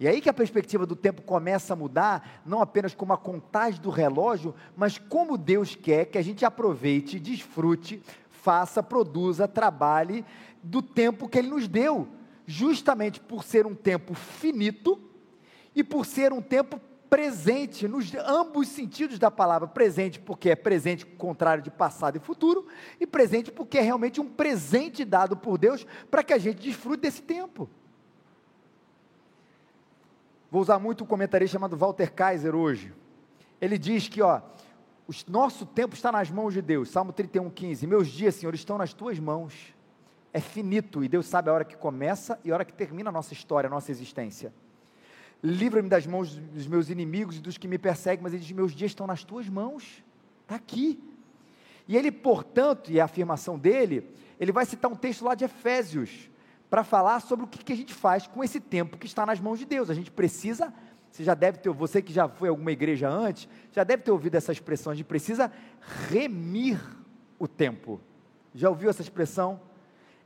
E 0.00 0.08
aí 0.08 0.18
que 0.18 0.30
a 0.30 0.32
perspectiva 0.32 0.86
do 0.86 0.96
tempo 0.96 1.20
começa 1.20 1.74
a 1.74 1.76
mudar, 1.76 2.40
não 2.46 2.62
apenas 2.62 2.94
como 2.94 3.12
a 3.12 3.18
contagem 3.18 3.78
do 3.78 3.90
relógio, 3.90 4.54
mas 4.74 4.96
como 4.96 5.36
Deus 5.36 5.74
quer 5.74 6.06
que 6.06 6.16
a 6.16 6.22
gente 6.22 6.46
aproveite, 6.46 7.20
desfrute, 7.20 8.02
faça, 8.30 8.82
produza, 8.82 9.46
trabalhe 9.46 10.24
do 10.62 10.80
tempo 10.80 11.28
que 11.28 11.38
Ele 11.38 11.48
nos 11.48 11.68
deu 11.68 12.08
justamente 12.52 13.18
por 13.18 13.42
ser 13.42 13.66
um 13.66 13.74
tempo 13.74 14.12
finito 14.12 15.00
e 15.74 15.82
por 15.82 16.04
ser 16.04 16.34
um 16.34 16.42
tempo 16.42 16.78
presente, 17.08 17.88
nos 17.88 18.14
ambos 18.14 18.68
sentidos 18.68 19.18
da 19.18 19.30
palavra 19.30 19.66
presente, 19.66 20.20
porque 20.20 20.50
é 20.50 20.56
presente 20.56 21.06
contrário 21.06 21.62
de 21.62 21.70
passado 21.70 22.16
e 22.16 22.20
futuro, 22.20 22.66
e 23.00 23.06
presente 23.06 23.50
porque 23.50 23.78
é 23.78 23.80
realmente 23.80 24.20
um 24.20 24.28
presente 24.28 25.02
dado 25.02 25.34
por 25.34 25.56
Deus 25.56 25.86
para 26.10 26.22
que 26.22 26.32
a 26.32 26.38
gente 26.38 26.62
desfrute 26.62 27.02
desse 27.02 27.22
tempo. 27.22 27.70
Vou 30.50 30.60
usar 30.60 30.78
muito 30.78 31.04
um 31.04 31.06
comentarista 31.06 31.54
chamado 31.54 31.76
Walter 31.76 32.12
Kaiser 32.12 32.54
hoje. 32.54 32.92
Ele 33.60 33.78
diz 33.78 34.08
que, 34.08 34.20
ó, 34.20 34.42
o 35.08 35.12
nosso 35.30 35.64
tempo 35.64 35.94
está 35.94 36.12
nas 36.12 36.30
mãos 36.30 36.52
de 36.52 36.60
Deus. 36.60 36.90
Salmo 36.90 37.14
31, 37.14 37.48
15. 37.48 37.86
Meus 37.86 38.08
dias, 38.08 38.34
Senhor, 38.34 38.54
estão 38.54 38.76
nas 38.76 38.92
tuas 38.92 39.18
mãos 39.18 39.74
é 40.32 40.40
finito 40.40 41.04
e 41.04 41.08
Deus 41.08 41.26
sabe 41.26 41.50
a 41.50 41.52
hora 41.52 41.64
que 41.64 41.76
começa 41.76 42.38
e 42.44 42.50
a 42.50 42.54
hora 42.54 42.64
que 42.64 42.72
termina 42.72 43.10
a 43.10 43.12
nossa 43.12 43.32
história, 43.32 43.68
a 43.68 43.70
nossa 43.70 43.90
existência. 43.90 44.52
livra-me 45.42 45.88
das 45.88 46.06
mãos 46.06 46.36
dos 46.36 46.66
meus 46.66 46.88
inimigos 46.88 47.36
e 47.36 47.40
dos 47.40 47.58
que 47.58 47.68
me 47.68 47.78
perseguem, 47.78 48.22
mas 48.22 48.32
diz: 48.32 48.50
meus 48.52 48.72
dias 48.72 48.92
estão 48.92 49.06
nas 49.06 49.24
tuas 49.24 49.48
mãos, 49.48 50.02
está 50.42 50.54
aqui. 50.54 51.02
E 51.86 51.96
ele, 51.96 52.12
portanto, 52.12 52.92
e 52.92 53.00
a 53.00 53.04
afirmação 53.04 53.58
dele, 53.58 54.08
ele 54.38 54.52
vai 54.52 54.64
citar 54.64 54.90
um 54.90 54.94
texto 54.94 55.24
lá 55.24 55.34
de 55.34 55.44
Efésios, 55.44 56.30
para 56.70 56.84
falar 56.84 57.20
sobre 57.20 57.44
o 57.44 57.48
que, 57.48 57.62
que 57.62 57.72
a 57.72 57.76
gente 57.76 57.92
faz 57.92 58.26
com 58.26 58.42
esse 58.42 58.58
tempo 58.58 58.96
que 58.96 59.06
está 59.06 59.26
nas 59.26 59.38
mãos 59.38 59.58
de 59.58 59.66
Deus. 59.66 59.90
A 59.90 59.94
gente 59.94 60.10
precisa, 60.10 60.72
você 61.10 61.22
já 61.22 61.34
deve 61.34 61.58
ter, 61.58 61.68
você 61.68 62.00
que 62.00 62.12
já 62.12 62.26
foi 62.26 62.48
a 62.48 62.50
alguma 62.50 62.72
igreja 62.72 63.10
antes, 63.10 63.46
já 63.72 63.84
deve 63.84 64.04
ter 64.04 64.10
ouvido 64.10 64.36
essa 64.36 64.52
expressão, 64.52 64.94
gente 64.94 65.04
precisa 65.04 65.52
remir 66.08 66.80
o 67.38 67.46
tempo. 67.46 68.00
Já 68.54 68.70
ouviu 68.70 68.88
essa 68.88 69.02
expressão? 69.02 69.60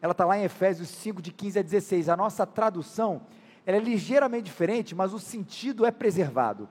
Ela 0.01 0.13
está 0.13 0.25
lá 0.25 0.39
em 0.39 0.45
Efésios 0.45 0.89
5, 0.89 1.23
de 1.23 1.33
15 1.33 1.59
a 1.59 1.63
16. 1.63 2.09
A 2.09 2.17
nossa 2.17 2.47
tradução 2.47 3.23
ela 3.67 3.79
é 3.79 3.81
ligeiramente 3.81 4.45
diferente, 4.45 4.95
mas 4.95 5.13
o 5.13 5.19
sentido 5.19 5.85
é 5.85 5.91
preservado. 5.91 6.69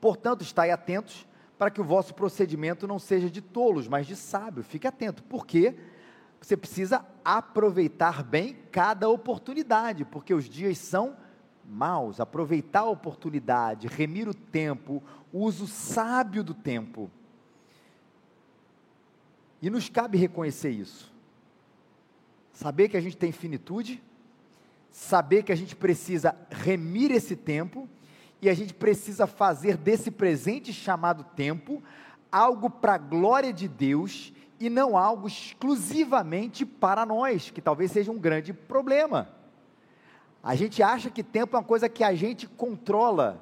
Portanto, 0.00 0.40
estai 0.40 0.70
atentos 0.70 1.26
para 1.58 1.70
que 1.70 1.80
o 1.80 1.84
vosso 1.84 2.14
procedimento 2.14 2.88
não 2.88 2.98
seja 2.98 3.30
de 3.30 3.42
tolos, 3.42 3.86
mas 3.86 4.06
de 4.06 4.16
sábio. 4.16 4.64
Fique 4.64 4.86
atento, 4.86 5.22
porque 5.24 5.76
você 6.40 6.56
precisa 6.56 7.04
aproveitar 7.22 8.24
bem 8.24 8.56
cada 8.72 9.08
oportunidade, 9.10 10.06
porque 10.06 10.32
os 10.32 10.48
dias 10.48 10.78
são 10.78 11.16
maus. 11.64 12.18
Aproveitar 12.18 12.80
a 12.80 12.90
oportunidade, 12.90 13.86
remir 13.86 14.28
o 14.28 14.34
tempo, 14.34 15.02
o 15.30 15.40
uso 15.40 15.66
sábio 15.66 16.42
do 16.42 16.54
tempo. 16.54 17.10
E 19.60 19.68
nos 19.68 19.88
cabe 19.88 20.16
reconhecer 20.16 20.70
isso. 20.70 21.11
Saber 22.52 22.88
que 22.88 22.96
a 22.96 23.00
gente 23.00 23.16
tem 23.16 23.32
finitude, 23.32 24.02
saber 24.90 25.42
que 25.42 25.52
a 25.52 25.56
gente 25.56 25.74
precisa 25.74 26.36
remir 26.50 27.10
esse 27.10 27.34
tempo 27.34 27.88
e 28.40 28.48
a 28.48 28.54
gente 28.54 28.74
precisa 28.74 29.26
fazer 29.26 29.76
desse 29.76 30.10
presente 30.10 30.72
chamado 30.72 31.24
tempo 31.36 31.82
algo 32.30 32.68
para 32.68 32.94
a 32.94 32.98
glória 32.98 33.52
de 33.52 33.68
Deus 33.68 34.32
e 34.58 34.70
não 34.70 34.96
algo 34.96 35.26
exclusivamente 35.26 36.64
para 36.64 37.04
nós, 37.04 37.50
que 37.50 37.60
talvez 37.60 37.90
seja 37.90 38.12
um 38.12 38.18
grande 38.18 38.52
problema. 38.52 39.28
A 40.42 40.54
gente 40.54 40.82
acha 40.82 41.10
que 41.10 41.22
tempo 41.22 41.56
é 41.56 41.58
uma 41.58 41.64
coisa 41.64 41.88
que 41.88 42.02
a 42.02 42.14
gente 42.14 42.48
controla. 42.48 43.40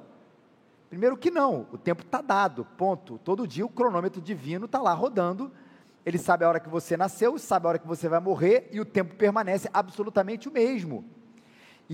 Primeiro 0.89 1.17
que 1.17 1.31
não, 1.31 1.67
o 1.71 1.77
tempo 1.77 2.03
está 2.03 2.21
dado, 2.21 2.65
ponto. 2.77 3.17
Todo 3.19 3.47
dia 3.47 3.65
o 3.65 3.69
cronômetro 3.69 4.21
divino 4.21 4.65
está 4.65 4.81
lá 4.81 4.93
rodando. 4.93 5.51
Ele 6.05 6.17
sabe 6.17 6.43
a 6.43 6.49
hora 6.49 6.59
que 6.59 6.69
você 6.69 6.97
nasceu, 6.97 7.37
sabe 7.37 7.65
a 7.65 7.69
hora 7.69 7.79
que 7.79 7.87
você 7.87 8.09
vai 8.09 8.19
morrer 8.19 8.69
e 8.71 8.79
o 8.79 8.85
tempo 8.85 9.15
permanece 9.15 9.69
absolutamente 9.73 10.49
o 10.49 10.51
mesmo. 10.51 11.05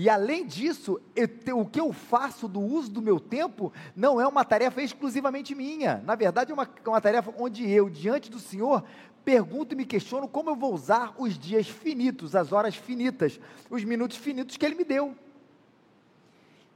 E 0.00 0.08
além 0.08 0.46
disso, 0.46 1.00
eu, 1.16 1.58
o 1.58 1.66
que 1.66 1.80
eu 1.80 1.92
faço 1.92 2.46
do 2.46 2.60
uso 2.60 2.90
do 2.90 3.02
meu 3.02 3.18
tempo 3.18 3.72
não 3.96 4.20
é 4.20 4.26
uma 4.28 4.44
tarefa 4.44 4.80
exclusivamente 4.80 5.54
minha. 5.54 6.00
Na 6.06 6.14
verdade, 6.14 6.52
é 6.52 6.54
uma, 6.54 6.62
é 6.84 6.88
uma 6.88 7.00
tarefa 7.00 7.34
onde 7.36 7.68
eu, 7.68 7.90
diante 7.90 8.30
do 8.30 8.38
Senhor, 8.38 8.84
pergunto 9.24 9.74
e 9.74 9.76
me 9.76 9.84
questiono 9.84 10.28
como 10.28 10.50
eu 10.50 10.56
vou 10.56 10.72
usar 10.72 11.14
os 11.18 11.36
dias 11.36 11.68
finitos, 11.68 12.36
as 12.36 12.52
horas 12.52 12.76
finitas, 12.76 13.40
os 13.68 13.82
minutos 13.82 14.16
finitos 14.16 14.56
que 14.56 14.64
Ele 14.64 14.76
me 14.76 14.84
deu. 14.84 15.16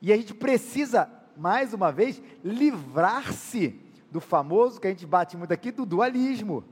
E 0.02 0.12
a 0.12 0.16
gente 0.16 0.34
precisa, 0.34 1.08
mais 1.36 1.72
uma 1.72 1.92
vez, 1.92 2.20
livrar-se 2.44 3.80
do 4.10 4.20
famoso, 4.20 4.80
que 4.80 4.88
a 4.88 4.90
gente 4.90 5.06
bate 5.06 5.36
muito 5.36 5.52
aqui, 5.52 5.70
do 5.70 5.86
dualismo. 5.86 6.64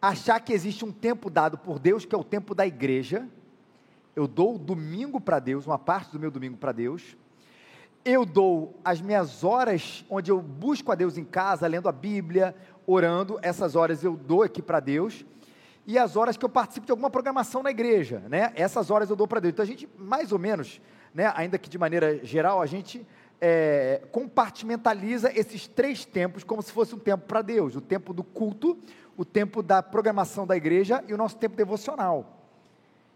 Achar 0.00 0.38
que 0.40 0.52
existe 0.52 0.84
um 0.84 0.92
tempo 0.92 1.28
dado 1.28 1.58
por 1.58 1.78
Deus, 1.78 2.04
que 2.04 2.14
é 2.14 2.18
o 2.18 2.22
tempo 2.22 2.54
da 2.54 2.66
igreja, 2.66 3.28
eu 4.14 4.26
dou 4.26 4.54
o 4.54 4.58
domingo 4.58 5.20
para 5.20 5.38
Deus, 5.38 5.66
uma 5.66 5.78
parte 5.78 6.12
do 6.12 6.20
meu 6.20 6.30
domingo 6.30 6.56
para 6.56 6.72
Deus. 6.72 7.16
Eu 8.04 8.24
dou 8.24 8.78
as 8.84 9.00
minhas 9.00 9.42
horas 9.42 10.04
onde 10.08 10.30
eu 10.30 10.40
busco 10.40 10.92
a 10.92 10.94
Deus 10.94 11.18
em 11.18 11.24
casa, 11.24 11.66
lendo 11.66 11.88
a 11.88 11.92
Bíblia, 11.92 12.54
orando, 12.86 13.38
essas 13.42 13.76
horas 13.76 14.02
eu 14.02 14.16
dou 14.16 14.42
aqui 14.42 14.62
para 14.62 14.80
Deus. 14.80 15.24
E 15.86 15.98
as 15.98 16.16
horas 16.16 16.36
que 16.36 16.44
eu 16.44 16.48
participo 16.48 16.86
de 16.86 16.92
alguma 16.92 17.10
programação 17.10 17.62
na 17.62 17.70
igreja, 17.70 18.22
né? 18.28 18.52
Essas 18.54 18.90
horas 18.90 19.10
eu 19.10 19.16
dou 19.16 19.26
para 19.26 19.40
Deus. 19.40 19.52
Então 19.52 19.62
a 19.62 19.66
gente, 19.66 19.88
mais 19.96 20.32
ou 20.32 20.38
menos, 20.38 20.80
né, 21.14 21.32
ainda 21.34 21.58
que 21.58 21.68
de 21.68 21.78
maneira 21.78 22.24
geral, 22.24 22.60
a 22.60 22.66
gente 22.66 23.06
é, 23.40 24.02
compartimentaliza 24.10 25.32
esses 25.32 25.66
três 25.66 26.04
tempos 26.04 26.42
como 26.42 26.62
se 26.62 26.72
fosse 26.72 26.94
um 26.94 26.98
tempo 26.98 27.26
para 27.26 27.42
Deus: 27.42 27.76
o 27.76 27.80
tempo 27.80 28.12
do 28.12 28.24
culto, 28.24 28.78
o 29.16 29.24
tempo 29.24 29.62
da 29.62 29.82
programação 29.82 30.46
da 30.46 30.56
igreja 30.56 31.04
e 31.06 31.14
o 31.14 31.16
nosso 31.16 31.36
tempo 31.36 31.56
devocional. 31.56 32.38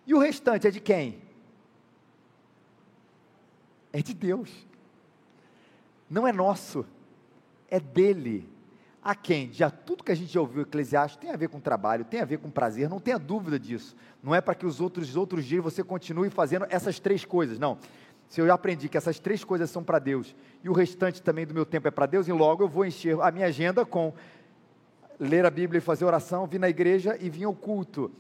E 0.07 0.15
o 0.15 0.19
restante 0.19 0.67
é 0.67 0.71
de 0.71 0.81
quem? 0.81 1.23
É 3.93 4.03
de 4.03 4.15
Deus. 4.15 4.51
Não 6.09 6.27
é 6.27 6.33
nosso, 6.33 6.85
é 7.71 7.79
dele. 7.79 8.49
A 9.05 9.17
quem? 9.17 9.53
Já 9.53 9.69
tudo 9.69 10.05
que 10.05 10.13
a 10.13 10.15
gente 10.15 10.33
já 10.33 10.41
ouviu 10.41 10.63
Eclesiastes 10.63 11.19
tem 11.19 11.31
a 11.31 11.37
ver 11.37 11.49
com 11.49 11.59
trabalho, 11.59 12.05
tem 12.05 12.21
a 12.21 12.25
ver 12.25 12.39
com 12.39 12.49
prazer, 12.49 12.89
não 12.89 13.01
tenha 13.01 13.19
dúvida 13.19 13.59
disso. 13.59 13.97
Não 14.23 14.33
é 14.33 14.41
para 14.41 14.55
que 14.55 14.65
os 14.65 14.81
outros 14.81 15.17
outros 15.17 15.45
dias 15.45 15.63
você 15.63 15.83
continue 15.83 16.31
fazendo 16.31 16.67
essas 16.69 17.01
três 17.01 17.25
coisas, 17.25 17.59
não. 17.59 17.79
Se 18.33 18.41
eu 18.41 18.51
aprendi 18.51 18.89
que 18.89 18.97
essas 18.97 19.19
três 19.19 19.45
coisas 19.45 19.69
são 19.69 19.85
para 19.85 19.99
Deus 19.99 20.35
e 20.65 20.71
o 20.71 20.73
restante 20.73 21.21
também 21.21 21.47
do 21.47 21.53
meu 21.53 21.67
tempo 21.67 21.87
é 21.87 21.91
para 21.91 22.07
Deus, 22.07 22.27
e 22.29 22.33
logo 22.33 22.65
eu 22.65 22.69
vou 22.69 22.87
encher 22.87 23.21
a 23.21 23.31
minha 23.31 23.45
agenda 23.45 23.85
com 23.85 24.11
ler 25.21 25.45
a 25.45 25.51
Bíblia 25.51 25.77
e 25.77 25.83
fazer 25.83 26.07
oração, 26.07 26.47
vir 26.47 26.59
na 26.59 26.71
igreja 26.71 27.15
e 27.21 27.29
vir 27.29 27.45
ao 27.45 27.55
culto. 27.55 28.11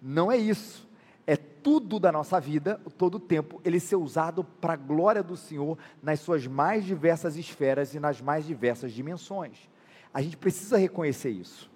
Não 0.00 0.32
é 0.32 0.38
isso 0.38 0.88
é 1.26 1.36
tudo 1.36 2.00
da 2.00 2.10
nossa 2.10 2.40
vida, 2.40 2.80
todo 2.96 3.16
o 3.16 3.20
tempo, 3.20 3.60
ele 3.62 3.78
ser 3.78 3.96
usado 3.96 4.42
para 4.42 4.72
a 4.72 4.76
glória 4.76 5.22
do 5.22 5.36
Senhor 5.36 5.76
nas 6.02 6.20
suas 6.20 6.46
mais 6.46 6.86
diversas 6.86 7.36
esferas 7.36 7.92
e 7.92 8.00
nas 8.00 8.18
mais 8.18 8.46
diversas 8.46 8.92
dimensões. 8.92 9.68
A 10.14 10.22
gente 10.22 10.38
precisa 10.38 10.78
reconhecer 10.78 11.28
isso. 11.28 11.70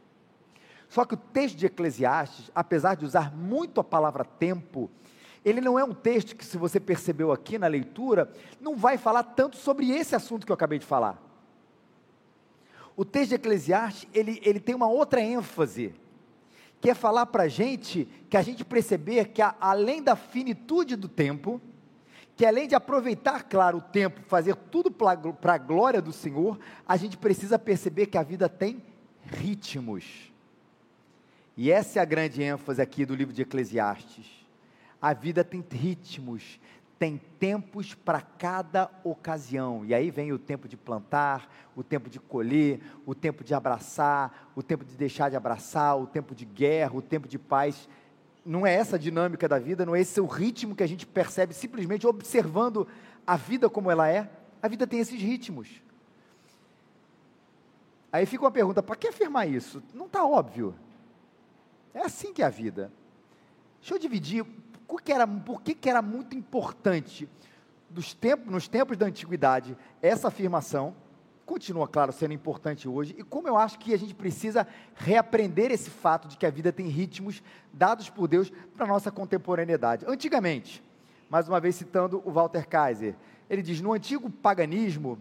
Só 0.88 1.04
que 1.04 1.12
o 1.12 1.18
texto 1.18 1.58
de 1.58 1.66
Eclesiastes, 1.66 2.50
apesar 2.54 2.94
de 2.94 3.04
usar 3.04 3.36
muito 3.36 3.78
a 3.78 3.84
palavra 3.84 4.24
tempo, 4.24 4.90
ele 5.44 5.60
não 5.60 5.78
é 5.78 5.84
um 5.84 5.94
texto 5.94 6.36
que, 6.36 6.44
se 6.44 6.56
você 6.56 6.78
percebeu 6.78 7.32
aqui 7.32 7.58
na 7.58 7.66
leitura, 7.66 8.32
não 8.60 8.76
vai 8.76 8.96
falar 8.96 9.22
tanto 9.22 9.56
sobre 9.56 9.90
esse 9.90 10.14
assunto 10.14 10.46
que 10.46 10.52
eu 10.52 10.54
acabei 10.54 10.78
de 10.78 10.86
falar. 10.86 11.20
O 12.96 13.04
texto 13.04 13.30
de 13.30 13.34
Eclesiastes, 13.36 14.08
ele, 14.12 14.40
ele 14.44 14.60
tem 14.60 14.74
uma 14.74 14.88
outra 14.88 15.20
ênfase 15.20 15.94
quer 16.82 16.96
falar 16.96 17.26
para 17.26 17.44
a 17.44 17.48
gente 17.48 18.08
que 18.28 18.36
a 18.36 18.42
gente 18.42 18.64
perceber 18.64 19.26
que 19.26 19.40
a, 19.40 19.54
além 19.60 20.02
da 20.02 20.16
finitude 20.16 20.96
do 20.96 21.08
tempo, 21.08 21.60
que 22.36 22.44
além 22.44 22.66
de 22.66 22.74
aproveitar, 22.74 23.44
claro, 23.44 23.78
o 23.78 23.80
tempo, 23.80 24.20
fazer 24.22 24.56
tudo 24.56 24.90
para 24.90 25.54
a 25.54 25.58
glória 25.58 26.02
do 26.02 26.12
Senhor, 26.12 26.58
a 26.86 26.96
gente 26.96 27.16
precisa 27.16 27.56
perceber 27.56 28.06
que 28.06 28.18
a 28.18 28.22
vida 28.24 28.48
tem 28.48 28.82
ritmos. 29.24 30.32
E 31.56 31.70
essa 31.70 32.00
é 32.00 32.02
a 32.02 32.04
grande 32.04 32.42
ênfase 32.42 32.82
aqui 32.82 33.06
do 33.06 33.14
livro 33.14 33.32
de 33.32 33.42
Eclesiastes. 33.42 34.41
A 35.02 35.12
vida 35.12 35.42
tem 35.42 35.64
ritmos, 35.68 36.60
tem 36.96 37.20
tempos 37.40 37.92
para 37.92 38.20
cada 38.20 38.88
ocasião. 39.02 39.84
E 39.84 39.92
aí 39.92 40.08
vem 40.08 40.32
o 40.32 40.38
tempo 40.38 40.68
de 40.68 40.76
plantar, 40.76 41.52
o 41.74 41.82
tempo 41.82 42.08
de 42.08 42.20
colher, 42.20 42.80
o 43.04 43.12
tempo 43.12 43.42
de 43.42 43.52
abraçar, 43.52 44.52
o 44.54 44.62
tempo 44.62 44.84
de 44.84 44.94
deixar 44.94 45.28
de 45.28 45.34
abraçar, 45.34 45.98
o 45.98 46.06
tempo 46.06 46.32
de 46.32 46.44
guerra, 46.44 46.94
o 46.94 47.02
tempo 47.02 47.26
de 47.26 47.40
paz. 47.40 47.88
Não 48.46 48.64
é 48.64 48.72
essa 48.72 48.94
a 48.94 48.98
dinâmica 49.00 49.48
da 49.48 49.58
vida, 49.58 49.84
não 49.84 49.96
é 49.96 50.00
esse 50.00 50.20
o 50.20 50.26
ritmo 50.26 50.76
que 50.76 50.84
a 50.84 50.86
gente 50.86 51.04
percebe 51.04 51.52
simplesmente 51.52 52.06
observando 52.06 52.86
a 53.26 53.36
vida 53.36 53.68
como 53.68 53.90
ela 53.90 54.08
é. 54.08 54.30
A 54.62 54.68
vida 54.68 54.86
tem 54.86 55.00
esses 55.00 55.20
ritmos. 55.20 55.82
Aí 58.12 58.24
fica 58.26 58.44
uma 58.44 58.52
pergunta: 58.52 58.80
para 58.80 58.94
que 58.94 59.08
afirmar 59.08 59.48
isso? 59.48 59.82
Não 59.92 60.06
está 60.06 60.24
óbvio. 60.24 60.72
É 61.92 62.02
assim 62.02 62.32
que 62.32 62.42
é 62.42 62.46
a 62.46 62.48
vida. 62.48 62.92
Deixa 63.80 63.96
eu 63.96 63.98
dividir 63.98 64.46
por 64.86 65.02
que 65.02 65.12
era, 65.12 65.26
por 65.26 65.62
que, 65.62 65.74
que 65.74 65.88
era 65.88 66.02
muito 66.02 66.36
importante 66.36 67.28
dos 67.88 68.14
tempos, 68.14 68.52
nos 68.52 68.68
tempos 68.68 68.96
da 68.96 69.06
antiguidade 69.06 69.76
essa 70.00 70.28
afirmação? 70.28 70.94
Continua, 71.44 71.88
claro, 71.88 72.12
sendo 72.12 72.32
importante 72.32 72.88
hoje, 72.88 73.14
e 73.18 73.22
como 73.22 73.48
eu 73.48 73.56
acho 73.56 73.78
que 73.78 73.92
a 73.92 73.98
gente 73.98 74.14
precisa 74.14 74.66
reaprender 74.94 75.70
esse 75.70 75.90
fato 75.90 76.28
de 76.28 76.36
que 76.36 76.46
a 76.46 76.50
vida 76.50 76.72
tem 76.72 76.86
ritmos 76.86 77.42
dados 77.72 78.08
por 78.08 78.28
Deus 78.28 78.50
para 78.76 78.84
a 78.84 78.88
nossa 78.88 79.10
contemporaneidade. 79.10 80.04
Antigamente, 80.08 80.82
mais 81.28 81.48
uma 81.48 81.60
vez 81.60 81.74
citando 81.74 82.22
o 82.24 82.30
Walter 82.30 82.66
Kaiser, 82.68 83.16
ele 83.50 83.60
diz: 83.60 83.80
no 83.80 83.92
antigo 83.92 84.30
paganismo, 84.30 85.18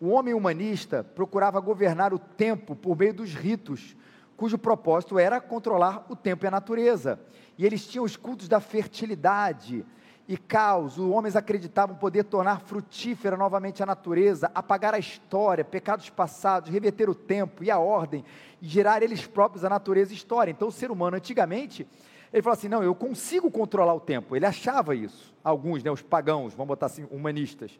o 0.00 0.08
homem 0.08 0.34
humanista 0.34 1.04
procurava 1.04 1.60
governar 1.60 2.12
o 2.12 2.18
tempo 2.18 2.74
por 2.74 2.98
meio 2.98 3.14
dos 3.14 3.34
ritos, 3.34 3.96
cujo 4.42 4.58
propósito 4.58 5.20
era 5.20 5.40
controlar 5.40 6.04
o 6.08 6.16
tempo 6.16 6.44
e 6.44 6.48
a 6.48 6.50
natureza. 6.50 7.20
E 7.56 7.64
eles 7.64 7.86
tinham 7.86 8.04
os 8.04 8.16
cultos 8.16 8.48
da 8.48 8.58
fertilidade 8.58 9.86
e 10.26 10.36
caos. 10.36 10.98
Os 10.98 11.08
homens 11.08 11.36
acreditavam 11.36 11.94
poder 11.94 12.24
tornar 12.24 12.60
frutífera 12.60 13.36
novamente 13.36 13.84
a 13.84 13.86
natureza, 13.86 14.50
apagar 14.52 14.94
a 14.94 14.98
história, 14.98 15.64
pecados 15.64 16.10
passados, 16.10 16.70
reverter 16.70 17.08
o 17.08 17.14
tempo 17.14 17.62
e 17.62 17.70
a 17.70 17.78
ordem, 17.78 18.24
e 18.60 18.66
gerar 18.66 19.00
eles 19.00 19.24
próprios 19.24 19.64
a 19.64 19.68
natureza 19.68 20.10
e 20.10 20.14
a 20.14 20.16
história. 20.16 20.50
Então, 20.50 20.66
o 20.66 20.72
ser 20.72 20.90
humano, 20.90 21.16
antigamente, 21.16 21.86
Ele 22.32 22.42
falou 22.42 22.54
assim: 22.54 22.66
não, 22.66 22.82
eu 22.82 22.96
consigo 22.96 23.48
controlar 23.48 23.94
o 23.94 24.00
tempo. 24.00 24.34
Ele 24.34 24.44
achava 24.44 24.92
isso. 24.92 25.32
Alguns, 25.44 25.84
né, 25.84 25.90
os 25.92 26.02
pagãos, 26.02 26.52
vamos 26.52 26.66
botar 26.66 26.86
assim, 26.86 27.06
humanistas. 27.12 27.78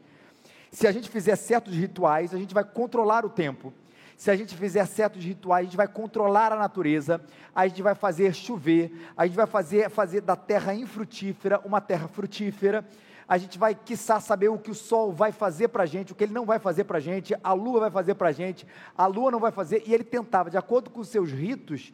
Se 0.70 0.86
a 0.86 0.92
gente 0.92 1.10
fizer 1.10 1.34
certos 1.34 1.74
rituais, 1.74 2.32
a 2.32 2.38
gente 2.38 2.54
vai 2.54 2.62
controlar 2.62 3.26
o 3.26 3.30
tempo. 3.30 3.74
Se 4.16 4.30
a 4.30 4.36
gente 4.36 4.56
fizer 4.56 4.84
certos 4.86 5.24
rituais, 5.24 5.62
a 5.62 5.64
gente 5.64 5.76
vai 5.76 5.88
controlar 5.88 6.52
a 6.52 6.56
natureza, 6.56 7.20
a 7.54 7.66
gente 7.66 7.82
vai 7.82 7.94
fazer 7.94 8.34
chover, 8.34 8.92
a 9.16 9.26
gente 9.26 9.34
vai 9.34 9.46
fazer, 9.46 9.90
fazer 9.90 10.20
da 10.20 10.36
terra 10.36 10.74
infrutífera 10.74 11.60
uma 11.64 11.80
terra 11.80 12.08
frutífera, 12.08 12.84
a 13.26 13.38
gente 13.38 13.58
vai, 13.58 13.74
quiçá, 13.74 14.20
saber 14.20 14.48
o 14.48 14.58
que 14.58 14.70
o 14.70 14.74
sol 14.74 15.12
vai 15.12 15.32
fazer 15.32 15.68
para 15.68 15.84
a 15.84 15.86
gente, 15.86 16.12
o 16.12 16.14
que 16.14 16.24
ele 16.24 16.32
não 16.32 16.44
vai 16.44 16.58
fazer 16.58 16.84
para 16.84 16.98
a 16.98 17.00
gente, 17.00 17.34
a 17.42 17.52
lua 17.52 17.80
vai 17.80 17.90
fazer 17.90 18.14
para 18.14 18.28
a 18.28 18.32
gente, 18.32 18.66
a 18.96 19.06
lua 19.06 19.30
não 19.30 19.40
vai 19.40 19.50
fazer, 19.50 19.82
e 19.86 19.94
ele 19.94 20.04
tentava, 20.04 20.50
de 20.50 20.58
acordo 20.58 20.90
com 20.90 21.00
os 21.00 21.08
seus 21.08 21.30
ritos, 21.30 21.92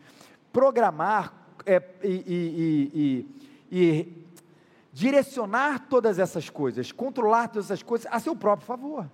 programar 0.53 1.33
é, 1.65 1.83
e, 2.03 2.09
e, 2.09 3.27
e, 3.71 3.81
e 3.81 4.27
direcionar 4.93 5.87
todas 5.89 6.19
essas 6.19 6.51
coisas, 6.51 6.91
controlar 6.91 7.49
todas 7.49 7.67
essas 7.67 7.83
coisas 7.83 8.09
a 8.11 8.19
seu 8.19 8.35
próprio 8.35 8.67
favor. 8.67 9.09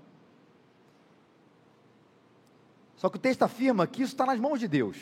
Só 3.05 3.11
que 3.11 3.19
o 3.19 3.21
texto 3.21 3.43
afirma 3.43 3.87
que 3.87 4.03
isso 4.03 4.15
está 4.15 4.25
nas 4.25 4.41
mãos 4.41 4.59
de 4.59 4.67
Deus. 4.67 4.97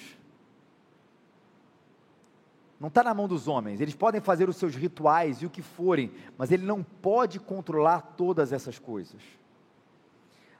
Não 2.80 2.88
está 2.88 3.04
na 3.04 3.14
mão 3.14 3.28
dos 3.28 3.46
homens. 3.46 3.80
Eles 3.80 3.94
podem 3.94 4.20
fazer 4.20 4.48
os 4.48 4.56
seus 4.56 4.74
rituais 4.74 5.40
e 5.40 5.46
o 5.46 5.50
que 5.50 5.62
forem, 5.62 6.10
mas 6.36 6.50
ele 6.50 6.66
não 6.66 6.82
pode 6.82 7.38
controlar 7.38 8.00
todas 8.16 8.52
essas 8.52 8.76
coisas. 8.76 9.22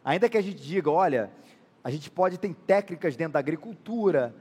Ainda 0.04 0.28
que 0.28 0.38
a 0.38 0.40
gente 0.40 0.62
diga, 0.62 0.88
olha, 0.88 1.32
a 1.82 1.90
gente 1.90 2.08
pode 2.08 2.38
ter 2.38 2.54
técnicas 2.54 3.16
dentro 3.16 3.32
da 3.32 3.40
agricultura 3.40 4.32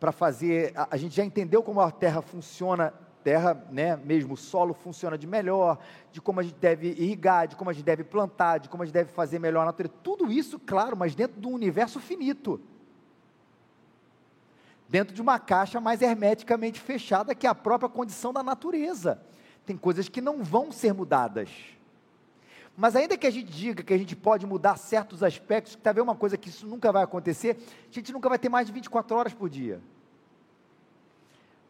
para 0.00 0.10
fazer. 0.10 0.72
A, 0.74 0.88
a 0.92 0.96
gente 0.96 1.14
já 1.14 1.26
entendeu 1.26 1.62
como 1.62 1.78
a 1.82 1.90
terra 1.90 2.22
funciona 2.22 2.94
terra, 3.26 3.60
né, 3.72 3.96
mesmo 3.96 4.34
o 4.34 4.36
solo 4.36 4.72
funciona 4.72 5.18
de 5.18 5.26
melhor, 5.26 5.80
de 6.12 6.20
como 6.20 6.38
a 6.38 6.44
gente 6.44 6.54
deve 6.60 6.90
irrigar, 6.90 7.48
de 7.48 7.56
como 7.56 7.68
a 7.68 7.72
gente 7.72 7.84
deve 7.84 8.04
plantar, 8.04 8.58
de 8.58 8.68
como 8.68 8.84
a 8.84 8.86
gente 8.86 8.94
deve 8.94 9.10
fazer 9.10 9.40
melhor 9.40 9.62
a 9.62 9.64
natureza. 9.64 9.96
Tudo 10.00 10.30
isso, 10.30 10.60
claro, 10.60 10.96
mas 10.96 11.16
dentro 11.16 11.40
de 11.40 11.44
um 11.44 11.52
universo 11.52 11.98
finito. 11.98 12.60
Dentro 14.88 15.12
de 15.12 15.20
uma 15.20 15.40
caixa 15.40 15.80
mais 15.80 16.02
hermeticamente 16.02 16.78
fechada, 16.78 17.34
que 17.34 17.48
a 17.48 17.54
própria 17.54 17.88
condição 17.88 18.32
da 18.32 18.44
natureza. 18.44 19.20
Tem 19.64 19.76
coisas 19.76 20.08
que 20.08 20.20
não 20.20 20.44
vão 20.44 20.70
ser 20.70 20.94
mudadas. 20.94 21.50
Mas 22.76 22.94
ainda 22.94 23.18
que 23.18 23.26
a 23.26 23.30
gente 23.32 23.50
diga 23.50 23.82
que 23.82 23.92
a 23.92 23.98
gente 23.98 24.14
pode 24.14 24.46
mudar 24.46 24.76
certos 24.76 25.24
aspectos, 25.24 25.74
que 25.74 25.82
talvez 25.82 26.04
uma 26.04 26.14
coisa 26.14 26.36
que 26.36 26.48
isso 26.48 26.64
nunca 26.64 26.92
vai 26.92 27.02
acontecer, 27.02 27.56
a 27.90 27.92
gente 27.92 28.12
nunca 28.12 28.28
vai 28.28 28.38
ter 28.38 28.48
mais 28.48 28.68
de 28.68 28.72
24 28.72 29.16
horas 29.16 29.34
por 29.34 29.50
dia. 29.50 29.80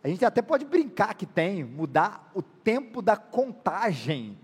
A 0.03 0.09
gente 0.09 0.25
até 0.25 0.41
pode 0.41 0.65
brincar 0.65 1.15
que 1.15 1.26
tem, 1.26 1.65
mudar 1.65 2.31
o 2.35 2.43
tempo 2.43 3.03
da 3.03 3.17
contagem 3.17 4.38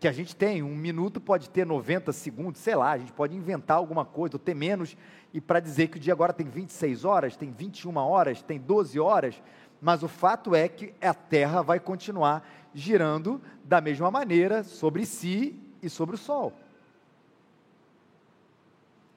que 0.00 0.06
a 0.06 0.12
gente 0.12 0.34
tem. 0.34 0.62
Um 0.62 0.74
minuto 0.74 1.20
pode 1.20 1.50
ter 1.50 1.66
90 1.66 2.12
segundos, 2.12 2.60
sei 2.60 2.74
lá, 2.74 2.92
a 2.92 2.98
gente 2.98 3.12
pode 3.12 3.36
inventar 3.36 3.76
alguma 3.76 4.04
coisa, 4.04 4.36
ou 4.36 4.38
ter 4.38 4.54
menos, 4.54 4.96
e 5.32 5.40
para 5.40 5.60
dizer 5.60 5.88
que 5.88 5.96
o 5.96 6.00
dia 6.00 6.12
agora 6.12 6.32
tem 6.32 6.48
26 6.48 7.04
horas, 7.04 7.36
tem 7.36 7.50
21 7.50 7.96
horas, 7.96 8.42
tem 8.42 8.58
12 8.58 8.98
horas, 8.98 9.42
mas 9.80 10.02
o 10.02 10.08
fato 10.08 10.54
é 10.54 10.68
que 10.68 10.94
a 11.00 11.14
Terra 11.14 11.62
vai 11.62 11.78
continuar 11.78 12.48
girando 12.74 13.40
da 13.64 13.80
mesma 13.80 14.10
maneira 14.10 14.62
sobre 14.62 15.04
si 15.04 15.58
e 15.82 15.88
sobre 15.88 16.14
o 16.14 16.18
Sol. 16.18 16.52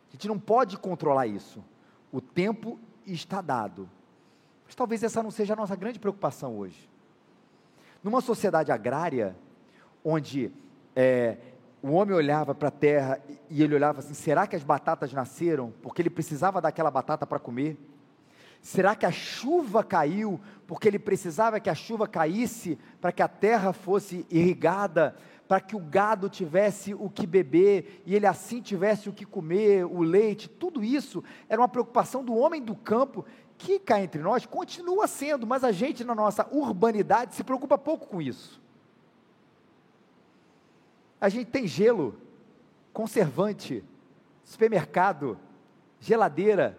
A 0.09 0.11
gente 0.13 0.27
não 0.27 0.37
pode 0.37 0.77
controlar 0.77 1.25
isso. 1.27 1.63
O 2.11 2.19
tempo 2.19 2.77
está 3.05 3.41
dado. 3.41 3.89
Mas 4.71 4.75
talvez 4.77 5.03
essa 5.03 5.21
não 5.21 5.31
seja 5.31 5.51
a 5.51 5.55
nossa 5.57 5.75
grande 5.75 5.99
preocupação 5.99 6.57
hoje. 6.57 6.89
Numa 8.01 8.21
sociedade 8.21 8.71
agrária, 8.71 9.35
onde 10.01 10.49
é, 10.95 11.35
o 11.83 11.91
homem 11.91 12.15
olhava 12.15 12.55
para 12.55 12.69
a 12.69 12.71
terra 12.71 13.19
e 13.49 13.61
ele 13.61 13.75
olhava 13.75 13.99
assim: 13.99 14.13
será 14.13 14.47
que 14.47 14.55
as 14.55 14.63
batatas 14.63 15.11
nasceram 15.11 15.73
porque 15.81 16.01
ele 16.01 16.09
precisava 16.09 16.61
daquela 16.61 16.89
batata 16.89 17.27
para 17.27 17.37
comer? 17.37 17.77
Será 18.61 18.95
que 18.95 19.05
a 19.05 19.11
chuva 19.11 19.83
caiu 19.83 20.39
porque 20.65 20.87
ele 20.87 20.99
precisava 20.99 21.59
que 21.59 21.69
a 21.69 21.75
chuva 21.75 22.07
caísse 22.07 22.79
para 23.01 23.11
que 23.11 23.21
a 23.21 23.27
terra 23.27 23.73
fosse 23.73 24.25
irrigada, 24.29 25.17
para 25.49 25.59
que 25.59 25.75
o 25.75 25.79
gado 25.79 26.29
tivesse 26.29 26.93
o 26.93 27.09
que 27.09 27.27
beber 27.27 28.01
e 28.05 28.15
ele 28.15 28.25
assim 28.25 28.61
tivesse 28.61 29.09
o 29.09 29.13
que 29.13 29.25
comer, 29.25 29.83
o 29.83 30.01
leite? 30.01 30.47
Tudo 30.47 30.81
isso 30.81 31.21
era 31.49 31.59
uma 31.59 31.67
preocupação 31.67 32.23
do 32.23 32.33
homem 32.33 32.63
do 32.63 32.73
campo 32.73 33.25
que 33.61 33.79
cá 33.79 34.01
entre 34.01 34.21
nós 34.21 34.45
continua 34.45 35.07
sendo, 35.07 35.45
mas 35.45 35.63
a 35.63 35.71
gente 35.71 36.03
na 36.03 36.15
nossa 36.15 36.47
urbanidade 36.51 37.35
se 37.35 37.43
preocupa 37.43 37.77
pouco 37.77 38.07
com 38.07 38.21
isso. 38.21 38.59
A 41.19 41.29
gente 41.29 41.51
tem 41.51 41.67
gelo, 41.67 42.17
conservante, 42.91 43.83
supermercado, 44.43 45.37
geladeira, 45.99 46.75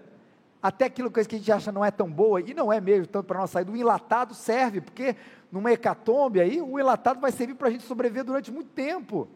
até 0.61 0.87
aquilo 0.87 1.11
que 1.11 1.21
a 1.21 1.23
gente 1.23 1.53
acha 1.53 1.71
não 1.71 1.85
é 1.85 1.91
tão 1.91 2.11
boa, 2.11 2.41
e 2.41 2.53
não 2.53 2.73
é 2.73 2.81
mesmo 2.81 3.07
tanto 3.07 3.27
para 3.27 3.39
a 3.39 3.41
nossa 3.43 3.55
saída, 3.55 3.71
o 3.71 3.77
enlatado 3.77 4.35
serve, 4.35 4.81
porque 4.81 5.17
numa 5.51 5.71
hecatombe 5.71 6.41
aí, 6.41 6.61
o 6.61 6.79
enlatado 6.79 7.21
vai 7.21 7.31
servir 7.31 7.55
para 7.55 7.69
a 7.69 7.71
gente 7.71 7.85
sobreviver 7.85 8.25
durante 8.25 8.51
muito 8.51 8.71
tempo 8.71 9.29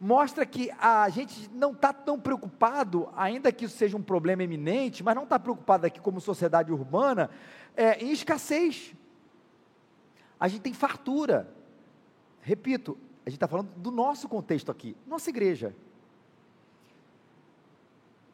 mostra 0.00 0.46
que 0.46 0.70
a 0.78 1.06
gente 1.10 1.50
não 1.52 1.72
está 1.72 1.92
tão 1.92 2.18
preocupado, 2.18 3.10
ainda 3.14 3.52
que 3.52 3.66
isso 3.66 3.76
seja 3.76 3.98
um 3.98 4.02
problema 4.02 4.42
eminente, 4.42 5.04
mas 5.04 5.14
não 5.14 5.24
está 5.24 5.38
preocupado 5.38 5.86
aqui 5.86 6.00
como 6.00 6.22
sociedade 6.22 6.72
urbana, 6.72 7.28
é, 7.76 8.02
em 8.02 8.10
escassez. 8.10 8.94
A 10.38 10.48
gente 10.48 10.62
tem 10.62 10.72
fartura. 10.72 11.54
Repito, 12.40 12.96
a 13.26 13.28
gente 13.28 13.36
está 13.36 13.46
falando 13.46 13.68
do 13.76 13.90
nosso 13.90 14.26
contexto 14.26 14.70
aqui, 14.70 14.96
nossa 15.06 15.28
igreja. 15.28 15.76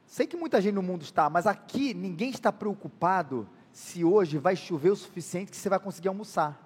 Sei 0.07 0.25
que 0.25 0.37
muita 0.37 0.61
gente 0.61 0.75
no 0.75 0.83
mundo 0.83 1.03
está, 1.03 1.29
mas 1.29 1.49
aqui 1.49 1.93
ninguém 1.93 2.31
está 2.31 2.53
preocupado 2.53 3.49
se 3.73 4.05
hoje 4.05 4.39
vai 4.39 4.55
chover 4.55 4.91
o 4.91 4.97
suficiente 4.97 5.51
que 5.51 5.57
você 5.57 5.69
vai 5.69 5.81
conseguir 5.81 6.07
almoçar. 6.07 6.63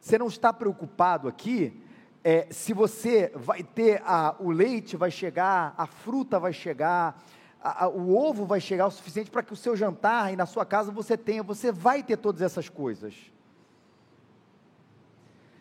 Você 0.00 0.18
não 0.18 0.26
está 0.26 0.52
preocupado 0.52 1.28
aqui 1.28 1.80
é, 2.24 2.46
se 2.50 2.72
você 2.72 3.30
vai 3.34 3.62
ter 3.62 4.02
a, 4.02 4.34
o 4.40 4.50
leite 4.50 4.96
vai 4.96 5.10
chegar, 5.10 5.74
a 5.76 5.86
fruta 5.86 6.40
vai 6.40 6.54
chegar, 6.54 7.22
a, 7.62 7.84
a, 7.84 7.88
o 7.88 8.16
ovo 8.16 8.46
vai 8.46 8.60
chegar 8.60 8.86
o 8.86 8.90
suficiente 8.90 9.30
para 9.30 9.42
que 9.42 9.52
o 9.52 9.56
seu 9.56 9.76
jantar 9.76 10.32
e 10.32 10.36
na 10.36 10.46
sua 10.46 10.64
casa 10.64 10.90
você 10.90 11.18
tenha, 11.18 11.42
você 11.42 11.70
vai 11.70 12.02
ter 12.02 12.16
todas 12.16 12.40
essas 12.40 12.70
coisas. 12.70 13.14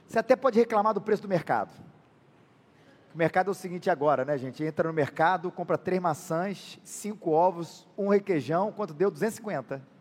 Você 0.08 0.18
até 0.18 0.38
pode 0.38 0.58
reclamar 0.58 0.94
do 0.94 1.02
preço 1.02 1.24
do 1.24 1.28
mercado. 1.28 1.72
O 3.14 3.18
mercado 3.18 3.50
é 3.50 3.52
o 3.52 3.54
seguinte 3.54 3.90
agora, 3.90 4.24
né, 4.24 4.38
gente? 4.38 4.64
Entra 4.64 4.88
no 4.88 4.94
mercado, 4.94 5.52
compra 5.52 5.78
três 5.78 6.02
maçãs, 6.02 6.80
cinco 6.84 7.32
ovos, 7.32 7.86
um 7.98 8.08
requeijão, 8.08 8.72
quanto 8.72 8.94
deu? 8.94 9.12
250. 9.12 9.93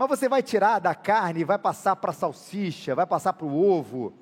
Mas 0.00 0.08
você 0.08 0.30
vai 0.30 0.42
tirar 0.42 0.78
da 0.78 0.94
carne 0.94 1.44
vai 1.44 1.58
passar 1.58 1.94
para 1.94 2.10
a 2.10 2.14
salsicha, 2.14 2.94
vai 2.94 3.04
passar 3.04 3.34
para 3.34 3.44
o 3.44 3.54
ovo. 3.54 4.14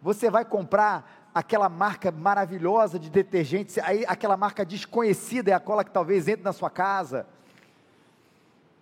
Você 0.00 0.30
vai 0.30 0.46
comprar 0.46 1.28
aquela 1.34 1.68
marca 1.68 2.10
maravilhosa 2.10 2.98
de 2.98 3.10
detergente, 3.10 3.78
aí 3.80 4.02
aquela 4.08 4.34
marca 4.34 4.64
desconhecida 4.64 5.50
é 5.50 5.52
a 5.52 5.60
cola 5.60 5.84
que 5.84 5.90
talvez 5.90 6.26
entre 6.26 6.42
na 6.42 6.54
sua 6.54 6.70
casa. 6.70 7.26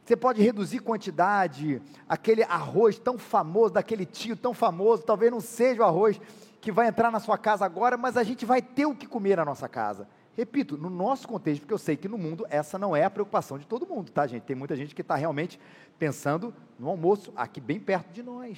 Você 0.05 0.15
pode 0.15 0.41
reduzir 0.41 0.79
quantidade, 0.79 1.83
aquele 2.09 2.45
arroz 2.45 3.01
tão 3.01 3.19
famoso, 3.19 3.75
daquele 3.75 4.07
tio 4.07 4.37
tão 4.37 4.55
famoso, 4.55 5.03
talvez 5.03 5.33
não 5.33 5.41
seja 5.41 5.83
o 5.83 5.87
arroz 5.87 6.21
que 6.61 6.71
vai 6.71 6.87
entrar 6.87 7.11
na 7.11 7.19
sua 7.19 7.37
casa 7.37 7.65
agora, 7.65 7.97
mas 7.97 8.17
a 8.17 8.23
gente 8.23 8.47
vai 8.47 8.63
ter 8.63 8.87
o 8.87 8.95
que 8.95 9.09
comer 9.09 9.39
na 9.39 9.45
nossa 9.45 9.69
casa. 9.69 10.07
Repito, 10.39 10.79
no 10.79 10.89
nosso 10.89 11.27
contexto, 11.27 11.63
porque 11.63 11.75
eu 11.75 11.79
sei 11.79 11.97
que 11.97 12.07
no 12.07 12.17
mundo 12.17 12.47
essa 12.49 12.79
não 12.79 12.95
é 12.95 13.03
a 13.03 13.11
preocupação 13.11 13.59
de 13.59 13.67
todo 13.67 13.85
mundo, 13.85 14.13
tá, 14.13 14.25
gente? 14.25 14.45
Tem 14.45 14.55
muita 14.55 14.77
gente 14.77 14.95
que 14.95 15.03
está 15.03 15.17
realmente 15.17 15.59
pensando 15.99 16.55
no 16.79 16.89
almoço 16.89 17.33
aqui 17.35 17.61
bem 17.61 17.81
perto 17.81 18.13
de 18.13 18.23
nós. 18.23 18.57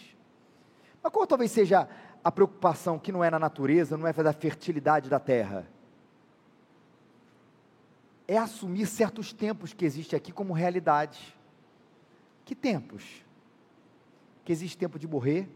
Mas 1.03 1.11
qual 1.11 1.27
talvez 1.27 1.51
seja 1.51 1.89
a 2.23 2.31
preocupação 2.31 2.99
que 2.99 3.11
não 3.11 3.25
é 3.25 3.31
na 3.31 3.39
natureza, 3.39 3.97
não 3.97 4.07
é 4.07 4.13
da 4.13 4.31
fertilidade 4.35 5.09
da 5.09 5.19
terra? 5.19 5.67
É 8.29 8.37
assumir 8.37 8.85
certos 8.85 9.33
tempos 9.33 9.73
que 9.73 9.87
existem 9.87 10.19
aqui 10.19 10.33
como 10.33 10.53
realidade. 10.53 11.35
Que 12.45 12.55
tempos? 12.55 13.25
Que 14.45 14.53
existe 14.53 14.77
tempo 14.77 14.99
de 14.99 15.09
morrer, 15.09 15.49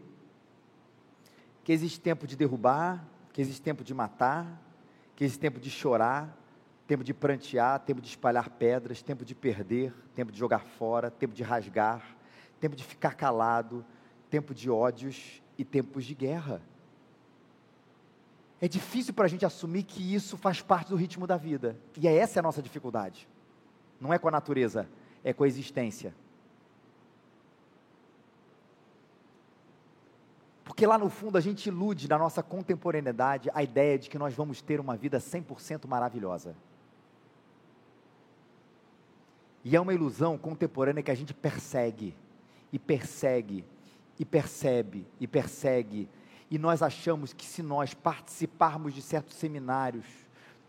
que 1.63 1.71
existe 1.71 1.99
tempo 1.99 2.25
de 2.25 2.35
derrubar, 2.35 3.05
que 3.31 3.39
existe 3.39 3.61
tempo 3.61 3.83
de 3.83 3.93
matar, 3.93 4.64
que 5.15 5.23
esse 5.23 5.39
tempo 5.39 5.59
de 5.59 5.69
chorar, 5.69 6.37
tempo 6.87 7.03
de 7.03 7.13
prantear, 7.13 7.79
tempo 7.79 8.01
de 8.01 8.07
espalhar 8.07 8.49
pedras, 8.49 9.01
tempo 9.01 9.25
de 9.25 9.33
perder, 9.33 9.93
tempo 10.13 10.31
de 10.31 10.37
jogar 10.37 10.65
fora, 10.65 11.09
tempo 11.09 11.33
de 11.33 11.43
rasgar, 11.43 12.15
tempo 12.59 12.75
de 12.75 12.83
ficar 12.83 13.15
calado, 13.15 13.85
tempo 14.29 14.53
de 14.53 14.69
ódios 14.69 15.41
e 15.57 15.63
tempos 15.63 16.05
de 16.05 16.13
guerra. 16.13 16.61
É 18.59 18.67
difícil 18.67 19.13
para 19.13 19.25
a 19.25 19.27
gente 19.27 19.45
assumir 19.45 19.83
que 19.83 20.13
isso 20.13 20.37
faz 20.37 20.61
parte 20.61 20.89
do 20.89 20.95
ritmo 20.95 21.27
da 21.27 21.37
vida. 21.37 21.77
E 21.97 22.07
é 22.07 22.15
essa 22.15 22.39
a 22.39 22.43
nossa 22.43 22.61
dificuldade. 22.61 23.27
Não 23.99 24.13
é 24.13 24.17
com 24.17 24.27
a 24.27 24.31
natureza, 24.31 24.87
é 25.23 25.33
com 25.33 25.43
a 25.43 25.47
existência. 25.47 26.13
Porque 30.75 30.85
lá 30.85 30.97
no 30.97 31.09
fundo 31.09 31.37
a 31.37 31.41
gente 31.41 31.67
ilude 31.67 32.05
na 32.09 32.17
nossa 32.17 32.43
contemporaneidade 32.43 33.49
a 33.53 33.63
ideia 33.63 33.97
de 33.97 34.09
que 34.09 34.19
nós 34.19 34.33
vamos 34.33 34.61
ter 34.61 34.77
uma 34.77 34.97
vida 34.97 35.19
100% 35.19 35.87
maravilhosa. 35.87 36.53
E 39.63 39.73
é 39.73 39.79
uma 39.79 39.93
ilusão 39.93 40.37
contemporânea 40.37 41.01
que 41.01 41.09
a 41.09 41.15
gente 41.15 41.33
persegue, 41.33 42.13
e 42.73 42.77
persegue, 42.77 43.63
e 44.19 44.25
percebe, 44.25 45.07
e 45.17 45.25
persegue. 45.25 46.09
E 46.51 46.57
nós 46.57 46.81
achamos 46.81 47.31
que 47.31 47.45
se 47.45 47.63
nós 47.63 47.93
participarmos 47.93 48.93
de 48.93 49.01
certos 49.01 49.35
seminários, 49.35 50.05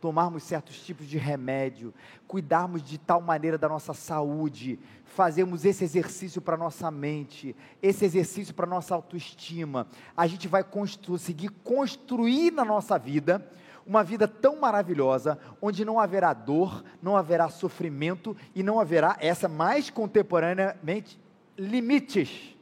tomarmos 0.00 0.42
certos 0.42 0.80
tipos 0.84 1.06
de 1.06 1.18
remédio, 1.18 1.92
cuidarmos 2.26 2.82
de 2.82 2.98
tal 2.98 3.20
maneira 3.20 3.56
da 3.56 3.68
nossa 3.68 3.94
saúde, 3.94 4.78
fazermos 5.04 5.64
esse 5.64 5.84
exercício 5.84 6.40
para 6.40 6.56
nossa 6.56 6.90
mente, 6.90 7.56
esse 7.82 8.04
exercício 8.04 8.54
para 8.54 8.66
nossa 8.66 8.94
autoestima, 8.94 9.86
a 10.16 10.26
gente 10.26 10.48
vai 10.48 10.62
conseguir 10.62 11.48
construir 11.64 12.50
na 12.50 12.64
nossa 12.64 12.98
vida 12.98 13.50
uma 13.86 14.02
vida 14.02 14.26
tão 14.26 14.56
maravilhosa, 14.56 15.38
onde 15.62 15.84
não 15.84 16.00
haverá 16.00 16.32
dor, 16.32 16.84
não 17.00 17.16
haverá 17.16 17.48
sofrimento 17.48 18.36
e 18.54 18.62
não 18.62 18.80
haverá, 18.80 19.16
essa 19.20 19.48
mais 19.48 19.90
contemporaneamente, 19.90 21.18
limites. 21.56 22.56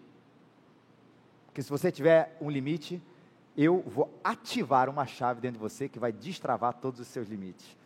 Porque 1.46 1.62
se 1.62 1.70
você 1.70 1.90
tiver 1.90 2.36
um 2.40 2.50
limite, 2.50 3.02
eu 3.56 3.80
vou 3.82 4.12
ativar 4.22 4.88
uma 4.88 5.06
chave 5.06 5.40
dentro 5.40 5.58
de 5.58 5.62
você 5.62 5.88
que 5.88 5.98
vai 5.98 6.12
destravar 6.12 6.74
todos 6.74 7.00
os 7.00 7.06
seus 7.06 7.28
limites. 7.28 7.76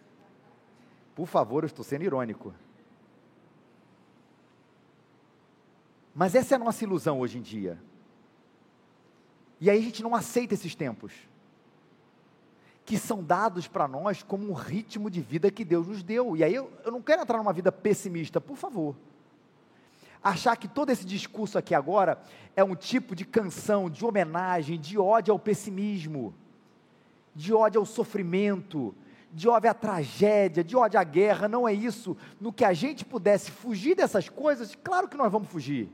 Por 1.15 1.27
favor, 1.27 1.63
eu 1.63 1.67
estou 1.67 1.85
sendo 1.85 2.05
irônico. 2.05 2.55
Mas 6.15 6.35
essa 6.35 6.55
é 6.55 6.57
a 6.57 6.59
nossa 6.59 6.83
ilusão 6.85 7.21
hoje 7.21 7.39
em 7.39 7.43
dia. 7.43 7.79
E 9.61 9.69
aí 9.69 9.79
a 9.79 9.83
gente 9.83 10.03
não 10.03 10.15
aceita 10.15 10.55
esses 10.55 10.75
tempos, 10.75 11.13
que 12.85 12.97
são 12.97 13.23
dados 13.23 13.69
para 13.69 13.87
nós 13.87 14.23
como 14.23 14.49
um 14.49 14.55
ritmo 14.55 15.11
de 15.11 15.21
vida 15.21 15.51
que 15.51 15.65
Deus 15.65 15.87
nos 15.87 16.03
deu. 16.03 16.37
E 16.37 16.43
aí 16.43 16.55
eu, 16.55 16.73
eu 16.85 16.93
não 16.93 17.03
quero 17.03 17.23
entrar 17.23 17.39
numa 17.39 17.53
vida 17.53 17.71
pessimista, 17.71 18.41
por 18.41 18.57
favor 18.57 18.97
achar 20.23 20.57
que 20.57 20.69
todo 20.69 20.91
esse 20.91 21.05
discurso 21.05 21.59
aqui 21.59 21.75
agora 21.75 22.21
é 22.57 22.65
um 22.65 22.75
tipo 22.75 23.15
de 23.15 23.25
canção, 23.25 23.89
de 23.89 24.05
homenagem, 24.05 24.79
de 24.79 24.99
ódio 24.99 25.33
ao 25.33 25.39
pessimismo, 25.39 26.35
de 27.35 27.55
ódio 27.55 27.81
ao 27.81 27.87
sofrimento, 27.87 28.95
de 29.33 29.49
ódio 29.49 29.71
à 29.71 29.75
tragédia, 29.75 30.65
de 30.65 30.77
ódio 30.77 30.99
à 30.99 31.05
guerra, 31.05 31.49
não 31.49 31.69
é 31.69 31.73
isso. 31.73 32.17
No 32.41 32.53
que 32.53 32.65
a 32.65 32.73
gente 32.73 33.05
pudesse 33.05 33.51
fugir 33.51 33.95
dessas 33.95 34.29
coisas, 34.29 34.75
claro 34.83 35.09
que 35.09 35.17
nós 35.17 35.31
vamos 35.31 35.49
fugir. 35.49 35.91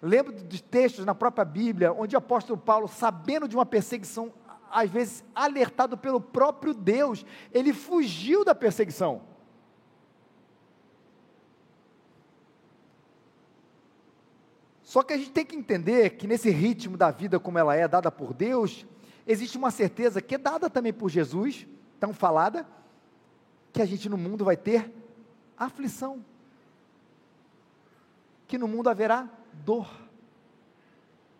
Lembro 0.00 0.32
de 0.32 0.62
textos 0.62 1.04
na 1.04 1.14
própria 1.14 1.44
Bíblia, 1.44 1.92
onde 1.92 2.16
o 2.16 2.18
apóstolo 2.18 2.58
Paulo, 2.58 2.88
sabendo 2.88 3.46
de 3.46 3.54
uma 3.54 3.64
perseguição, 3.64 4.32
às 4.68 4.90
vezes 4.90 5.22
alertado 5.34 5.96
pelo 5.96 6.20
próprio 6.20 6.74
Deus, 6.74 7.24
ele 7.52 7.72
fugiu 7.72 8.44
da 8.44 8.54
perseguição. 8.54 9.31
Só 14.92 15.02
que 15.02 15.14
a 15.14 15.16
gente 15.16 15.30
tem 15.30 15.46
que 15.46 15.56
entender 15.56 16.18
que 16.18 16.26
nesse 16.26 16.50
ritmo 16.50 16.98
da 16.98 17.10
vida 17.10 17.40
como 17.40 17.58
ela 17.58 17.74
é 17.74 17.88
dada 17.88 18.12
por 18.12 18.34
Deus, 18.34 18.84
existe 19.26 19.56
uma 19.56 19.70
certeza 19.70 20.20
que 20.20 20.34
é 20.34 20.38
dada 20.38 20.68
também 20.68 20.92
por 20.92 21.08
Jesus, 21.08 21.66
tão 21.98 22.12
falada, 22.12 22.68
que 23.72 23.80
a 23.80 23.86
gente 23.86 24.06
no 24.06 24.18
mundo 24.18 24.44
vai 24.44 24.54
ter 24.54 24.92
aflição. 25.56 26.22
Que 28.46 28.58
no 28.58 28.68
mundo 28.68 28.90
haverá 28.90 29.30
dor. 29.64 29.88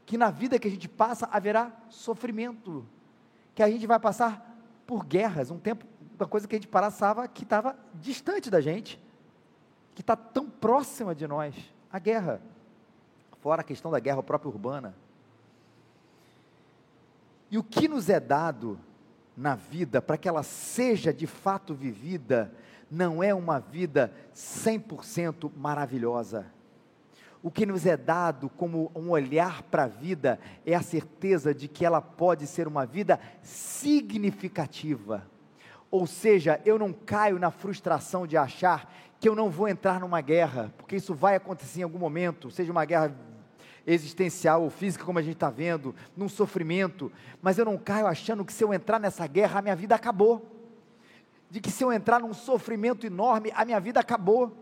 Que 0.06 0.16
na 0.16 0.30
vida 0.30 0.58
que 0.58 0.68
a 0.68 0.70
gente 0.70 0.88
passa 0.88 1.28
haverá 1.30 1.70
sofrimento. 1.90 2.86
Que 3.54 3.62
a 3.62 3.68
gente 3.68 3.86
vai 3.86 4.00
passar 4.00 4.64
por 4.86 5.04
guerras, 5.04 5.50
um 5.50 5.58
tempo, 5.58 5.84
uma 6.18 6.26
coisa 6.26 6.48
que 6.48 6.56
a 6.56 6.58
gente 6.58 6.68
passava 6.68 7.28
que 7.28 7.42
estava 7.42 7.78
distante 7.96 8.48
da 8.48 8.62
gente, 8.62 8.98
que 9.94 10.00
está 10.00 10.16
tão 10.16 10.48
próxima 10.48 11.14
de 11.14 11.26
nós, 11.26 11.54
a 11.92 11.98
guerra 11.98 12.40
fora 13.42 13.62
a 13.62 13.64
questão 13.64 13.90
da 13.90 13.98
guerra 13.98 14.22
própria 14.22 14.48
urbana. 14.48 14.94
E 17.50 17.58
o 17.58 17.62
que 17.62 17.88
nos 17.88 18.08
é 18.08 18.20
dado 18.20 18.78
na 19.36 19.56
vida 19.56 20.00
para 20.00 20.16
que 20.16 20.28
ela 20.28 20.42
seja 20.42 21.12
de 21.12 21.26
fato 21.26 21.74
vivida, 21.74 22.54
não 22.90 23.22
é 23.22 23.34
uma 23.34 23.58
vida 23.58 24.12
100% 24.34 25.50
maravilhosa. 25.56 26.46
O 27.42 27.50
que 27.50 27.66
nos 27.66 27.84
é 27.84 27.96
dado 27.96 28.48
como 28.48 28.92
um 28.94 29.10
olhar 29.10 29.62
para 29.64 29.84
a 29.84 29.88
vida 29.88 30.38
é 30.64 30.74
a 30.74 30.82
certeza 30.82 31.52
de 31.52 31.66
que 31.66 31.84
ela 31.84 32.00
pode 32.00 32.46
ser 32.46 32.68
uma 32.68 32.86
vida 32.86 33.18
significativa. 33.42 35.26
Ou 35.90 36.06
seja, 36.06 36.60
eu 36.64 36.78
não 36.78 36.92
caio 36.92 37.40
na 37.40 37.50
frustração 37.50 38.26
de 38.26 38.36
achar 38.36 38.94
que 39.18 39.28
eu 39.28 39.34
não 39.34 39.50
vou 39.50 39.68
entrar 39.68 39.98
numa 39.98 40.20
guerra, 40.20 40.72
porque 40.78 40.96
isso 40.96 41.14
vai 41.14 41.34
acontecer 41.34 41.80
em 41.80 41.84
algum 41.84 41.98
momento, 41.98 42.50
seja 42.50 42.70
uma 42.70 42.84
guerra 42.84 43.14
existencial 43.86 44.62
ou 44.62 44.70
física, 44.70 45.04
como 45.04 45.18
a 45.18 45.22
gente 45.22 45.34
está 45.34 45.50
vendo, 45.50 45.94
num 46.16 46.28
sofrimento, 46.28 47.10
mas 47.40 47.58
eu 47.58 47.64
não 47.64 47.76
caio 47.76 48.06
achando 48.06 48.44
que 48.44 48.52
se 48.52 48.62
eu 48.64 48.72
entrar 48.72 48.98
nessa 48.98 49.26
guerra, 49.26 49.58
a 49.58 49.62
minha 49.62 49.76
vida 49.76 49.94
acabou. 49.94 50.48
De 51.50 51.60
que 51.60 51.70
se 51.70 51.84
eu 51.84 51.92
entrar 51.92 52.20
num 52.20 52.32
sofrimento 52.32 53.06
enorme, 53.06 53.52
a 53.54 53.64
minha 53.64 53.78
vida 53.78 54.00
acabou. 54.00 54.56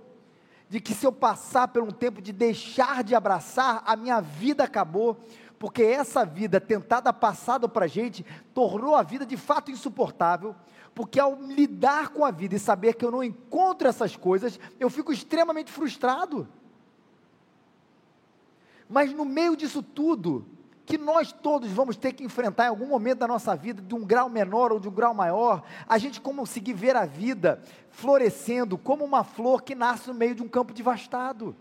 De 0.69 0.81
que 0.81 0.95
se 0.95 1.07
eu 1.07 1.13
passar 1.13 1.69
por 1.69 1.83
um 1.83 1.91
tempo 1.91 2.21
de 2.21 2.33
deixar 2.33 3.05
de 3.05 3.15
abraçar, 3.15 3.83
a 3.87 3.95
minha 3.95 4.21
vida 4.21 4.65
acabou. 4.65 5.17
Porque 5.59 5.83
essa 5.83 6.25
vida 6.25 6.61
tentada 6.61 7.13
passada 7.13 7.69
para 7.69 7.85
a 7.85 7.89
gente 7.89 8.25
tornou 8.55 8.97
a 8.97 9.03
vida 9.03 9.27
de 9.27 9.37
fato 9.37 9.71
insuportável. 9.71 10.57
Porque 10.95 11.21
ao 11.21 11.41
lidar 11.41 12.09
com 12.09 12.25
a 12.25 12.31
vida 12.31 12.57
e 12.57 12.59
saber 12.59 12.95
que 12.95 13.05
eu 13.05 13.11
não 13.11 13.23
encontro 13.23 13.87
essas 13.87 14.17
coisas, 14.17 14.59
eu 14.79 14.91
fico 14.91 15.13
extremamente 15.13 15.71
frustrado. 15.71 16.49
Mas 18.91 19.13
no 19.13 19.25
meio 19.25 19.57
disso 19.57 19.85
tudo, 19.85 20.45
que 20.85 20.99
nós 20.99 21.31
todos 21.31 21.71
vamos 21.71 21.97
ter 21.97 22.13
que 22.13 22.25
enfrentar 22.25 22.65
em 22.65 22.69
algum 22.71 22.87
momento 22.87 23.21
da 23.21 23.29
nossa 23.29 23.55
vida, 23.55 23.81
de 23.81 23.95
um 23.95 24.05
grau 24.05 24.29
menor 24.29 24.73
ou 24.73 24.81
de 24.81 24.89
um 24.89 24.93
grau 24.93 25.15
maior, 25.15 25.63
a 25.89 25.97
gente 25.97 26.21
conseguir 26.21 26.73
ver 26.73 26.97
a 26.97 27.07
vida 27.07 27.63
florescendo 27.91 28.77
como 28.77 29.05
uma 29.05 29.23
flor 29.23 29.63
que 29.63 29.77
nasce 29.77 30.09
no 30.09 30.15
meio 30.15 30.35
de 30.35 30.43
um 30.43 30.49
campo 30.49 30.75
devastado, 30.75 31.55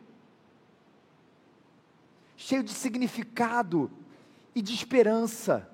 cheio 2.36 2.64
de 2.64 2.72
significado 2.72 3.92
e 4.56 4.62
de 4.64 4.74
esperança, 4.74 5.70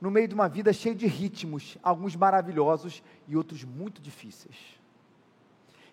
no 0.00 0.10
meio 0.10 0.28
de 0.28 0.34
uma 0.34 0.48
vida 0.48 0.72
cheia 0.72 0.94
de 0.94 1.06
ritmos, 1.06 1.76
alguns 1.82 2.16
maravilhosos 2.16 3.02
e 3.28 3.36
outros 3.36 3.64
muito 3.64 4.00
difíceis. 4.00 4.56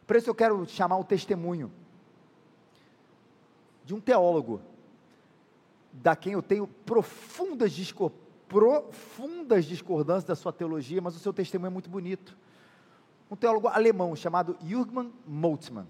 Por 0.07 0.15
isso 0.15 0.29
eu 0.29 0.35
quero 0.35 0.65
chamar 0.65 0.97
o 0.97 1.03
testemunho 1.03 1.69
de 3.89 3.95
um 3.95 3.99
teólogo, 3.99 4.61
da 5.91 6.15
quem 6.15 6.33
eu 6.33 6.43
tenho 6.43 6.67
profundas, 6.67 7.71
discor 7.71 8.11
profundas 8.47 9.65
discordâncias 9.65 10.25
da 10.25 10.35
sua 10.35 10.53
teologia, 10.53 11.01
mas 11.01 11.15
o 11.15 11.19
seu 11.19 11.33
testemunho 11.33 11.69
é 11.69 11.71
muito 11.71 11.89
bonito. 11.89 12.37
Um 13.31 13.35
teólogo 13.35 13.67
alemão 13.67 14.15
chamado 14.15 14.55
Jürgen 14.63 15.11
Moltmann. 15.25 15.87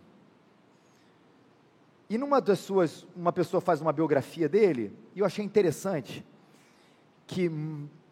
E 2.09 2.17
numa 2.17 2.39
das 2.39 2.59
suas, 2.59 3.05
uma 3.13 3.33
pessoa 3.33 3.59
faz 3.59 3.81
uma 3.81 3.91
biografia 3.91 4.47
dele, 4.47 4.95
e 5.13 5.19
eu 5.19 5.25
achei 5.25 5.43
interessante 5.43 6.25
que 7.27 7.51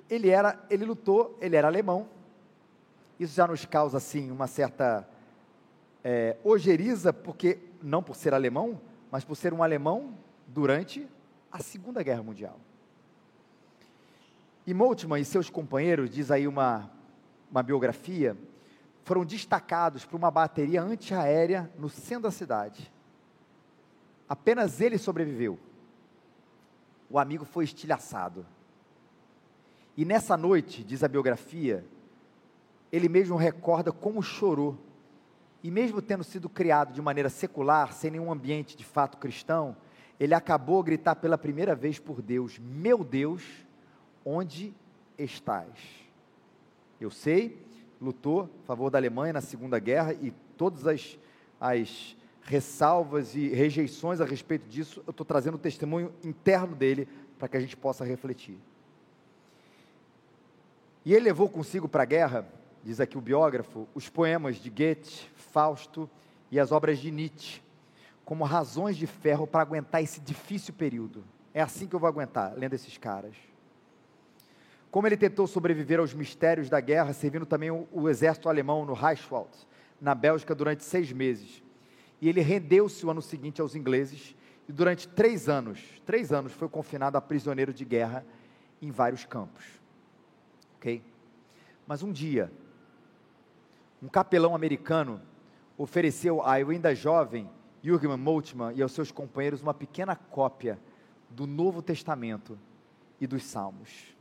ele 0.10 0.30
era, 0.30 0.62
ele 0.70 0.84
lutou, 0.84 1.38
ele 1.40 1.56
era 1.56 1.66
alemão. 1.70 2.10
Isso 3.18 3.34
já 3.34 3.48
nos 3.48 3.64
causa 3.64 3.96
assim 3.96 4.32
uma 4.32 4.48
certa 4.48 5.08
é, 6.04 6.36
ojeriza, 6.44 7.14
porque 7.14 7.58
não 7.82 8.04
por 8.04 8.18
ser 8.18 8.34
alemão, 8.34 8.82
mas 9.12 9.24
por 9.24 9.36
ser 9.36 9.54
um 9.54 9.64
alemão 9.64 10.18
durante 10.48 11.08
a 11.52 11.60
Segunda 11.60 12.04
Guerra 12.04 12.24
Mundial. 12.24 12.60
E 14.66 14.74
Moltmann 14.74 15.22
e 15.22 15.26
seus 15.26 15.50
companheiros, 15.50 16.10
diz 16.10 16.30
aí 16.30 16.48
uma, 16.48 16.92
uma 17.50 17.64
biografia, 17.64 18.38
foram 19.04 19.24
destacados 19.24 20.04
por 20.04 20.18
uma 20.18 20.30
bateria 20.30 20.82
antiaérea 20.82 21.72
no 21.78 21.88
centro 21.88 22.24
da 22.24 22.32
cidade. 22.32 22.92
Apenas 24.28 24.82
ele 24.82 24.98
sobreviveu. 24.98 25.58
O 27.10 27.18
amigo 27.18 27.46
foi 27.46 27.64
estilhaçado. 27.64 28.46
E 29.96 30.04
nessa 30.04 30.36
noite, 30.36 30.84
diz 30.84 31.04
a 31.04 31.08
biografia, 31.08 31.86
ele 32.92 33.08
mesmo 33.08 33.38
recorda 33.38 33.92
como 33.92 34.22
chorou 34.22 34.78
e 35.64 35.72
mesmo 35.72 36.02
tendo 36.02 36.24
sido 36.24 36.48
criado 36.48 36.94
de 36.94 37.02
maneira 37.02 37.30
secular, 37.30 37.94
sem 37.94 38.12
nenhum 38.12 38.32
ambiente 38.32 38.78
de 38.78 38.84
fato 38.84 39.18
cristão, 39.18 39.76
ele 40.20 40.34
acabou 40.34 40.80
a 40.80 40.84
gritar 40.84 41.16
pela 41.16 41.38
primeira 41.38 41.76
vez 41.76 42.00
por 42.00 42.22
Deus: 42.22 42.60
Meu 42.60 43.04
Deus, 43.04 43.44
onde 44.24 44.74
estás? 45.18 45.70
Eu 47.00 47.12
sei, 47.12 47.62
lutou 48.02 48.50
a 48.64 48.68
favor 48.68 48.90
da 48.90 48.98
Alemanha 48.98 49.34
na 49.34 49.42
Segunda 49.42 49.80
Guerra 49.80 50.14
e 50.14 50.32
todas 50.56 50.88
as, 50.88 51.18
as 51.60 52.16
ressalvas 52.44 53.36
e 53.36 53.50
rejeições 53.50 54.22
a 54.22 54.26
respeito 54.26 54.68
disso, 54.68 55.04
eu 55.06 55.12
estou 55.12 55.26
trazendo 55.26 55.56
o 55.56 55.60
testemunho 55.60 56.14
interno 56.24 56.76
dele 56.76 57.08
para 57.38 57.48
que 57.48 57.58
a 57.58 57.60
gente 57.60 57.76
possa 57.76 58.06
refletir. 58.06 58.58
E 61.06 61.14
ele 61.14 61.26
levou 61.26 61.50
consigo 61.50 61.88
para 61.88 62.04
a 62.04 62.06
guerra, 62.06 62.48
diz 62.84 63.00
aqui 63.00 63.18
o 63.18 63.22
biógrafo, 63.22 63.88
os 63.94 64.10
poemas 64.10 64.58
de 64.58 64.70
Goethe, 64.70 65.30
Fausto 65.36 66.10
e 66.52 66.60
as 66.60 66.72
obras 66.72 67.00
de 67.00 67.12
Nietzsche, 67.12 67.62
como 68.24 68.44
razões 68.44 68.98
de 68.98 69.08
ferro 69.08 69.48
para 69.48 69.62
aguentar 69.62 70.02
esse 70.02 70.20
difícil 70.20 70.74
período. 70.74 71.24
É 71.54 71.62
assim 71.62 71.88
que 71.88 71.96
eu 71.96 72.00
vou 72.00 72.08
aguentar, 72.08 72.54
lendo 72.56 72.74
esses 72.74 72.98
caras. 72.98 73.36
Como 74.92 75.08
ele 75.08 75.18
tentou 75.18 75.48
sobreviver 75.48 76.00
aos 76.00 76.14
mistérios 76.14 76.70
da 76.70 76.80
guerra, 76.80 77.14
servindo 77.14 77.46
também 77.46 77.72
o, 77.72 77.88
o 77.92 78.10
exército 78.10 78.50
alemão 78.50 78.86
no 78.86 78.94
Reichswald, 78.94 79.50
na 80.00 80.14
Bélgica, 80.16 80.56
durante 80.56 80.84
seis 80.84 81.12
meses 81.12 81.64
e 82.22 82.28
ele 82.28 82.42
rendeu-se 82.42 83.06
o 83.06 83.12
ano 83.12 83.22
seguinte 83.22 83.62
aos 83.62 83.76
ingleses, 83.76 84.36
e 84.68 84.72
durante 84.72 85.08
três 85.08 85.48
anos, 85.48 85.80
três 86.06 86.32
anos 86.32 86.52
foi 86.52 86.68
confinado 86.68 87.18
a 87.18 87.22
prisioneiro 87.22 87.74
de 87.74 87.86
guerra 87.86 88.26
em 88.82 88.92
vários 88.92 89.24
campos. 89.24 89.64
Ok? 90.78 91.02
Mas 91.86 92.04
um 92.04 92.12
dia, 92.12 92.52
um 94.02 94.08
capelão 94.08 94.56
americano 94.56 95.22
ofereceu 95.78 96.42
ao 96.42 96.48
ainda 96.50 96.94
jovem 96.94 97.50
Jürgen 97.82 98.16
Moltmann 98.18 98.76
e 98.76 98.82
aos 98.82 98.92
seus 98.92 99.12
companheiros 99.12 99.62
uma 99.62 99.74
pequena 99.74 100.16
cópia 100.16 100.80
do 101.30 101.46
Novo 101.46 101.82
Testamento 101.82 102.58
e 103.20 103.28
dos 103.28 103.44
Salmos. 103.44 104.16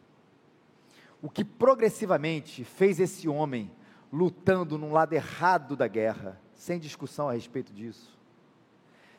O 1.21 1.31
que 1.31 1.45
progressivamente 1.45 2.65
fez 2.65 3.01
esse 3.01 3.29
homem 3.29 3.71
lutando 4.13 4.79
num 4.79 4.93
lado 4.93 5.13
errado 5.13 5.77
da 5.77 5.89
guerra, 5.89 6.41
sem 6.55 6.79
discussão 6.79 7.29
a 7.29 7.33
respeito 7.33 7.73
disso. 7.73 8.17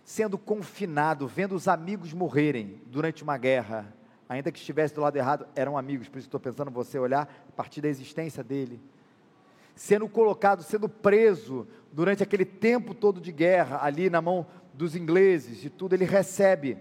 Sendo 0.03 0.37
confinado, 0.37 1.27
vendo 1.27 1.53
os 1.53 1.67
amigos 1.67 2.13
morrerem 2.13 2.81
durante 2.85 3.23
uma 3.23 3.37
guerra, 3.37 3.93
ainda 4.29 4.51
que 4.51 4.59
estivesse 4.59 4.93
do 4.93 5.01
lado 5.01 5.17
errado, 5.17 5.47
eram 5.55 5.77
amigos, 5.77 6.07
por 6.07 6.17
isso 6.17 6.27
estou 6.27 6.39
pensando 6.39 6.71
você 6.71 6.97
olhar 6.97 7.29
a 7.47 7.51
partir 7.51 7.81
da 7.81 7.89
existência 7.89 8.43
dele. 8.43 8.81
Sendo 9.77 10.09
colocado, 10.09 10.61
sendo 10.61 10.89
preso 10.89 11.65
durante 11.93 12.21
aquele 12.21 12.43
tempo 12.43 12.93
todo 12.93 13.21
de 13.21 13.31
guerra, 13.31 13.79
ali 13.81 14.09
na 14.09 14.21
mão 14.21 14.45
dos 14.73 14.93
ingleses 14.93 15.63
e 15.63 15.69
tudo, 15.69 15.93
ele 15.93 16.03
recebe 16.03 16.77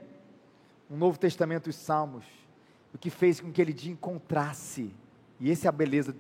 um 0.91 0.97
Novo 0.97 1.17
Testamento 1.17 1.69
e 1.69 1.71
os 1.71 1.77
Salmos, 1.77 2.25
o 2.93 2.99
que 2.99 3.11
fez 3.11 3.41
com 3.41 3.53
que 3.53 3.63
ele 3.63 3.73
dia 3.73 3.93
encontrasse, 3.93 4.93
e 5.39 5.51
essa 5.51 5.67
é 5.67 5.71
a 5.71 5.73
beleza 5.73 6.17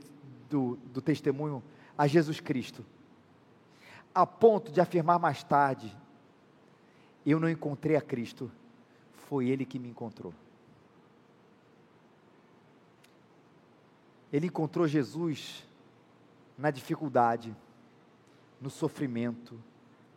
do, 0.49 0.79
do 0.93 1.01
testemunho 1.01 1.61
a 1.99 2.07
Jesus 2.07 2.39
Cristo 2.39 2.85
a 4.17 4.25
ponto 4.25 4.73
de 4.73 4.81
afirmar 4.81 5.19
mais 5.19 5.45
tarde: 5.45 5.95
Eu 7.25 7.39
não 7.39 7.51
encontrei 7.51 7.97
a 7.97 8.01
Cristo, 8.01 8.51
foi 9.29 9.51
Ele 9.51 9.67
que 9.67 9.79
me 9.79 9.91
encontrou. 9.91 10.33
Ele 14.33 14.47
encontrou 14.47 14.89
Jesus 14.89 15.67
na 16.57 16.71
dificuldade, 16.71 17.55
no 18.61 18.71
sofrimento, 18.71 19.63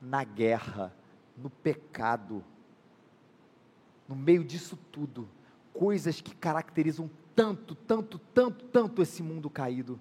na 0.01 0.23
guerra, 0.23 0.93
no 1.37 1.49
pecado, 1.49 2.43
no 4.07 4.15
meio 4.15 4.43
disso 4.43 4.77
tudo, 4.91 5.27
coisas 5.73 6.21
que 6.21 6.35
caracterizam 6.35 7.09
tanto, 7.35 7.75
tanto, 7.75 8.17
tanto, 8.17 8.65
tanto 8.65 9.01
esse 9.01 9.21
mundo 9.21 9.49
caído. 9.49 9.99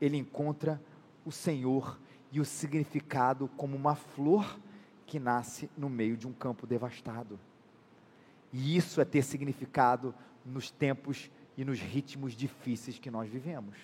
Ele 0.00 0.16
encontra 0.16 0.82
o 1.24 1.30
Senhor 1.30 1.98
e 2.30 2.40
o 2.40 2.44
significado 2.44 3.48
como 3.56 3.76
uma 3.76 3.94
flor 3.94 4.58
que 5.06 5.20
nasce 5.20 5.70
no 5.76 5.88
meio 5.88 6.16
de 6.16 6.26
um 6.26 6.32
campo 6.32 6.66
devastado. 6.66 7.38
E 8.52 8.76
isso 8.76 9.00
é 9.00 9.04
ter 9.04 9.22
significado 9.22 10.14
nos 10.44 10.70
tempos 10.70 11.30
e 11.56 11.64
nos 11.64 11.78
ritmos 11.78 12.32
difíceis 12.34 12.98
que 12.98 13.10
nós 13.10 13.28
vivemos. 13.28 13.76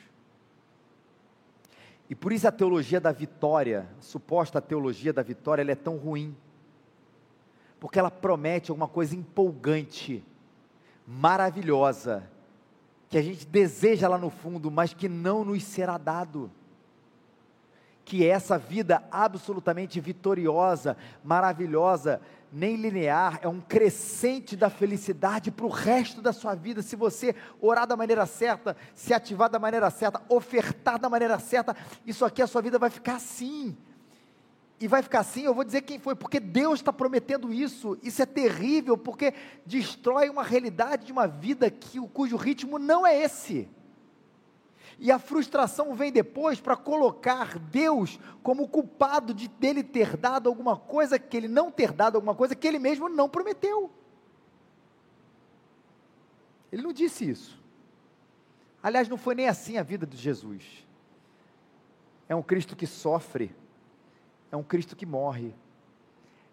E 2.08 2.14
por 2.14 2.32
isso 2.32 2.48
a 2.48 2.52
teologia 2.52 3.00
da 3.00 3.12
vitória, 3.12 3.88
a 3.98 4.02
suposta 4.02 4.60
teologia 4.60 5.12
da 5.12 5.22
vitória, 5.22 5.62
ela 5.62 5.72
é 5.72 5.76
tão 5.76 5.96
ruim. 5.96 6.34
Porque 7.78 7.98
ela 7.98 8.10
promete 8.10 8.70
alguma 8.70 8.88
coisa 8.88 9.14
empolgante, 9.14 10.24
maravilhosa, 11.06 12.28
que 13.08 13.18
a 13.18 13.22
gente 13.22 13.46
deseja 13.46 14.08
lá 14.08 14.18
no 14.18 14.30
fundo, 14.30 14.70
mas 14.70 14.92
que 14.92 15.08
não 15.08 15.44
nos 15.44 15.62
será 15.64 15.96
dado 15.96 16.50
que 18.08 18.26
essa 18.26 18.56
vida 18.56 19.02
absolutamente 19.10 20.00
vitoriosa, 20.00 20.96
maravilhosa, 21.22 22.22
nem 22.52 22.76
linear, 22.76 23.38
é 23.42 23.48
um 23.48 23.60
crescente 23.60 24.56
da 24.56 24.70
felicidade 24.70 25.50
para 25.50 25.66
o 25.66 25.70
resto 25.70 26.22
da 26.22 26.32
sua 26.32 26.54
vida. 26.54 26.82
Se 26.82 26.96
você 26.96 27.34
orar 27.60 27.86
da 27.86 27.96
maneira 27.96 28.24
certa, 28.26 28.76
se 28.94 29.12
ativar 29.12 29.50
da 29.50 29.58
maneira 29.58 29.90
certa, 29.90 30.22
ofertar 30.28 30.98
da 30.98 31.08
maneira 31.08 31.38
certa, 31.38 31.76
isso 32.06 32.24
aqui 32.24 32.40
a 32.40 32.46
sua 32.46 32.62
vida 32.62 32.78
vai 32.78 32.90
ficar 32.90 33.16
assim. 33.16 33.76
E 34.80 34.86
vai 34.86 35.02
ficar 35.02 35.20
assim, 35.20 35.42
eu 35.42 35.54
vou 35.54 35.64
dizer 35.64 35.82
quem 35.82 35.98
foi, 35.98 36.14
porque 36.14 36.38
Deus 36.38 36.78
está 36.78 36.92
prometendo 36.92 37.52
isso. 37.52 37.98
Isso 38.00 38.22
é 38.22 38.26
terrível, 38.26 38.96
porque 38.96 39.34
destrói 39.66 40.28
uma 40.30 40.44
realidade 40.44 41.06
de 41.06 41.12
uma 41.12 41.26
vida 41.26 41.68
que, 41.68 42.00
cujo 42.08 42.36
ritmo 42.36 42.78
não 42.78 43.04
é 43.04 43.20
esse. 43.20 43.68
E 44.98 45.10
a 45.10 45.18
frustração 45.18 45.94
vem 45.94 46.12
depois 46.12 46.60
para 46.60 46.76
colocar 46.76 47.58
Deus 47.58 48.18
como 48.42 48.68
culpado 48.68 49.34
de 49.34 49.48
dele 49.48 49.82
ter 49.82 50.16
dado 50.16 50.48
alguma 50.48 50.76
coisa 50.76 51.18
que 51.18 51.36
ele 51.36 51.48
não 51.48 51.70
ter 51.70 51.92
dado 51.92 52.16
alguma 52.16 52.34
coisa 52.34 52.54
que 52.54 52.66
ele 52.66 52.78
mesmo 52.78 53.08
não 53.08 53.28
prometeu. 53.28 53.90
Ele 56.70 56.82
não 56.82 56.92
disse 56.92 57.28
isso. 57.28 57.58
Aliás, 58.82 59.08
não 59.08 59.16
foi 59.16 59.34
nem 59.34 59.48
assim 59.48 59.76
a 59.76 59.82
vida 59.82 60.06
de 60.06 60.16
Jesus. 60.16 60.86
É 62.28 62.34
um 62.34 62.42
Cristo 62.42 62.76
que 62.76 62.86
sofre, 62.86 63.54
é 64.52 64.56
um 64.56 64.62
Cristo 64.62 64.94
que 64.94 65.06
morre, 65.06 65.54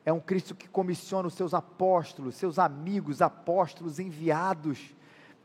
é 0.05 0.13
um 0.13 0.19
Cristo 0.19 0.55
que 0.55 0.67
comissiona 0.67 1.27
os 1.27 1.33
seus 1.33 1.53
apóstolos, 1.53 2.35
seus 2.35 2.57
amigos 2.59 3.21
apóstolos 3.21 3.99
enviados 3.99 4.95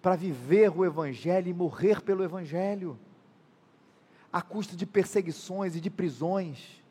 para 0.00 0.16
viver 0.16 0.70
o 0.70 0.84
Evangelho 0.84 1.48
e 1.48 1.54
morrer 1.54 2.00
pelo 2.00 2.24
Evangelho, 2.24 2.98
a 4.32 4.40
custo 4.40 4.76
de 4.76 4.86
perseguições 4.86 5.76
e 5.76 5.80
de 5.80 5.90
prisões, 5.90 6.82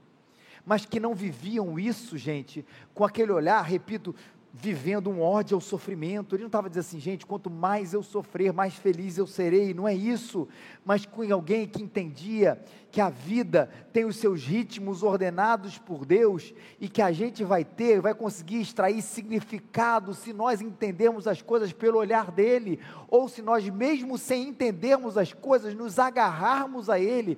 mas 0.66 0.86
que 0.86 1.00
não 1.00 1.16
viviam 1.16 1.80
isso, 1.80 2.18
gente, 2.18 2.66
com 2.94 3.04
aquele 3.04 3.32
olhar, 3.32 3.62
repito, 3.62 4.14
vivendo 4.52 5.10
um 5.10 5.22
ódio 5.22 5.56
ao 5.56 5.62
sofrimento. 5.62 6.36
Ele 6.36 6.44
não 6.44 6.48
estava 6.48 6.70
dizendo 6.70 6.82
assim, 6.82 7.00
gente, 7.00 7.26
quanto 7.26 7.50
mais 7.50 7.94
eu 7.94 8.02
sofrer, 8.02 8.52
mais 8.52 8.74
feliz 8.74 9.18
eu 9.18 9.28
serei. 9.28 9.74
Não 9.74 9.88
é 9.88 9.94
isso. 9.94 10.48
Mas 10.84 11.06
com 11.06 11.22
alguém 11.32 11.68
que 11.68 11.82
entendia 11.82 12.60
que 12.92 13.00
a 13.00 13.10
vida 13.10 13.70
tem 13.94 14.06
os 14.06 14.16
seus 14.16 14.44
ritmos 14.44 15.04
ordenados 15.04 15.78
por 15.78 16.06
Deus 16.06 16.54
e 16.80 16.90
que 16.90 17.02
a 17.02 17.12
gente 17.12 17.44
vai 17.44 17.64
ter, 17.64 18.02
vai 18.02 18.16
conseguir 18.16 18.62
extrair 18.62 19.02
significado 19.02 20.14
se 20.14 20.34
nós 20.34 20.62
entendermos 20.62 21.28
as 21.28 21.42
coisas 21.42 21.72
pelo 21.72 22.00
olhar 22.00 22.32
dele, 22.32 22.80
ou 23.08 23.30
se 23.30 23.44
nós, 23.44 23.68
mesmo 23.70 24.18
sem 24.18 24.50
entendermos 24.50 25.18
as 25.18 25.34
coisas, 25.34 25.76
nos 25.76 26.00
agarrarmos 26.00 26.90
a 26.90 27.00
ele 27.00 27.38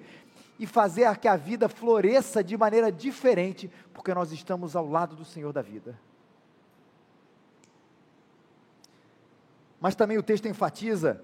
e 0.57 0.65
fazer 0.65 1.13
que 1.17 1.27
a 1.27 1.35
vida 1.35 1.67
floresça 1.67 2.43
de 2.43 2.55
maneira 2.55 2.91
diferente, 2.91 3.69
porque 3.93 4.13
nós 4.13 4.31
estamos 4.31 4.75
ao 4.75 4.87
lado 4.87 5.15
do 5.15 5.25
Senhor 5.25 5.51
da 5.51 5.61
vida. 5.61 5.99
Mas 9.81 9.95
também 9.95 10.19
o 10.19 10.23
texto 10.23 10.47
enfatiza 10.47 11.19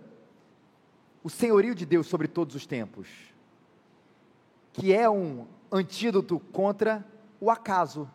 o 1.23 1.29
senhorio 1.29 1.75
de 1.75 1.85
Deus 1.85 2.07
sobre 2.07 2.27
todos 2.27 2.55
os 2.55 2.65
tempos, 2.65 3.07
que 4.73 4.91
é 4.91 5.07
um 5.07 5.45
antídoto 5.71 6.39
contra 6.51 7.05
o 7.39 7.51
acaso. 7.51 8.09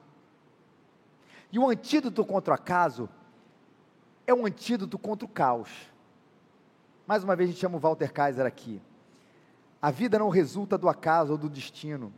E 1.53 1.59
o 1.61 1.69
antídoto 1.69 2.25
contra 2.25 2.51
o 2.51 2.55
acaso 2.55 3.09
é 4.27 4.35
um 4.35 4.45
antídoto 4.45 4.99
contra 4.99 5.25
o 5.25 5.29
caos. 5.29 5.71
Mais 7.07 7.23
uma 7.23 7.37
vez 7.37 7.49
a 7.49 7.53
gente 7.53 7.61
chama 7.61 7.77
o 7.77 7.81
Walter 7.81 8.13
Kaiser 8.13 8.45
aqui. 8.45 8.83
A 9.81 9.93
vida 9.93 10.19
não 10.19 10.29
resulta 10.29 10.77
do 10.77 10.89
acaso 10.89 11.33
ou 11.33 11.39
do 11.39 11.49
destino, 11.49 12.13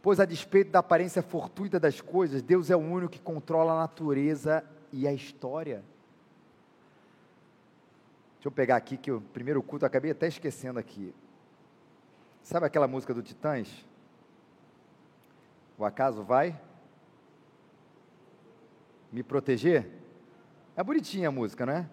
pois 0.00 0.20
a 0.20 0.24
despeito 0.24 0.70
da 0.70 0.78
aparência 0.78 1.22
fortuita 1.22 1.78
das 1.78 2.00
coisas, 2.00 2.40
Deus 2.40 2.70
é 2.70 2.76
o 2.76 2.78
único 2.78 3.12
que 3.12 3.18
controla 3.18 3.72
a 3.72 3.78
natureza 3.78 4.64
e 4.90 5.06
a 5.06 5.12
história. 5.12 5.82
Deixa 8.38 8.46
eu 8.46 8.52
pegar 8.52 8.76
aqui 8.76 8.96
que 8.96 9.10
o 9.10 9.20
primeiro 9.20 9.60
culto 9.60 9.84
eu 9.84 9.88
acabei 9.88 10.12
até 10.12 10.28
esquecendo 10.28 10.78
aqui. 10.78 11.12
Sabe 12.40 12.66
aquela 12.66 12.86
música 12.86 13.12
do 13.12 13.20
Titãs? 13.20 13.84
O 15.76 15.84
acaso 15.84 16.22
vai 16.22 16.60
me 19.10 19.24
proteger? 19.24 19.90
É 20.76 20.84
bonitinha 20.84 21.28
a 21.28 21.32
música, 21.32 21.66
não 21.66 21.72
é? 21.72 21.90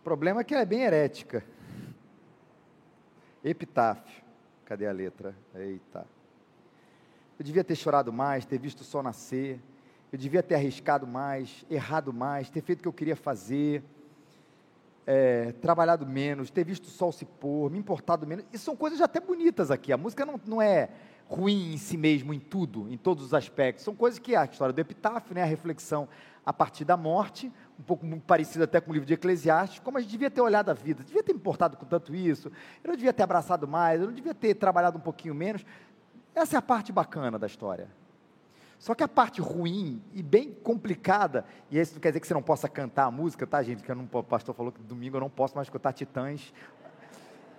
O 0.00 0.02
problema 0.02 0.40
é 0.40 0.44
que 0.44 0.54
ela 0.54 0.62
é 0.62 0.66
bem 0.66 0.84
herética. 0.84 1.44
Epitáfio. 3.44 4.24
Cadê 4.64 4.86
a 4.86 4.92
letra? 4.92 5.36
Eita. 5.54 6.06
Eu 7.38 7.44
devia 7.44 7.62
ter 7.62 7.76
chorado 7.76 8.10
mais, 8.10 8.46
ter 8.46 8.58
visto 8.58 8.80
o 8.80 8.84
sol 8.84 9.02
nascer. 9.02 9.60
Eu 10.10 10.18
devia 10.18 10.42
ter 10.42 10.54
arriscado 10.54 11.06
mais, 11.06 11.66
errado 11.70 12.10
mais, 12.10 12.48
ter 12.48 12.62
feito 12.62 12.78
o 12.78 12.82
que 12.84 12.88
eu 12.88 12.92
queria 12.94 13.16
fazer, 13.16 13.84
é, 15.10 15.52
trabalhado 15.52 16.06
menos, 16.06 16.50
ter 16.50 16.64
visto 16.64 16.84
o 16.84 16.90
sol 16.90 17.10
se 17.10 17.24
pôr, 17.24 17.70
me 17.70 17.78
importado 17.78 18.26
menos. 18.26 18.44
Isso 18.52 18.66
são 18.66 18.76
coisas 18.76 19.00
até 19.00 19.18
bonitas 19.18 19.70
aqui. 19.70 19.90
A 19.90 19.96
música 19.96 20.26
não, 20.26 20.38
não 20.46 20.60
é 20.60 20.90
ruim 21.26 21.72
em 21.72 21.78
si 21.78 21.96
mesmo, 21.96 22.34
em 22.34 22.38
tudo, 22.38 22.92
em 22.92 22.98
todos 22.98 23.24
os 23.24 23.32
aspectos. 23.32 23.82
São 23.82 23.94
coisas 23.94 24.18
que 24.18 24.36
a 24.36 24.44
história 24.44 24.70
do 24.70 24.78
epitáfio, 24.78 25.34
né, 25.34 25.42
a 25.42 25.46
reflexão 25.46 26.06
a 26.44 26.52
partir 26.52 26.84
da 26.84 26.94
morte, 26.94 27.50
um 27.80 27.82
pouco 27.82 28.06
parecido 28.20 28.64
até 28.64 28.82
com 28.82 28.90
o 28.90 28.92
livro 28.92 29.06
de 29.06 29.14
Eclesiastes, 29.14 29.78
como 29.78 29.96
a 29.96 30.00
gente 30.02 30.10
devia 30.10 30.30
ter 30.30 30.42
olhado 30.42 30.68
a 30.68 30.74
vida, 30.74 31.02
devia 31.02 31.22
ter 31.22 31.32
importado 31.32 31.78
com 31.78 31.86
tanto 31.86 32.14
isso, 32.14 32.52
eu 32.84 32.88
não 32.88 32.96
devia 32.96 33.12
ter 33.12 33.22
abraçado 33.22 33.66
mais, 33.66 34.02
eu 34.02 34.08
não 34.08 34.14
devia 34.14 34.34
ter 34.34 34.54
trabalhado 34.56 34.98
um 34.98 35.00
pouquinho 35.00 35.34
menos. 35.34 35.64
Essa 36.34 36.56
é 36.56 36.58
a 36.58 36.62
parte 36.62 36.92
bacana 36.92 37.38
da 37.38 37.46
história. 37.46 37.88
Só 38.78 38.94
que 38.94 39.02
a 39.02 39.08
parte 39.08 39.40
ruim 39.40 40.00
e 40.14 40.22
bem 40.22 40.52
complicada, 40.52 41.44
e 41.70 41.78
isso 41.78 41.94
não 41.94 42.00
quer 42.00 42.10
dizer 42.10 42.20
que 42.20 42.26
você 42.26 42.34
não 42.34 42.42
possa 42.42 42.68
cantar 42.68 43.06
a 43.06 43.10
música, 43.10 43.46
tá, 43.46 43.60
gente? 43.62 43.82
Que 43.82 43.90
o 43.90 44.22
pastor 44.22 44.54
falou 44.54 44.70
que 44.70 44.80
domingo 44.80 45.16
eu 45.16 45.20
não 45.20 45.30
posso 45.30 45.56
mais 45.56 45.66
escutar 45.66 45.92
Titãs. 45.92 46.52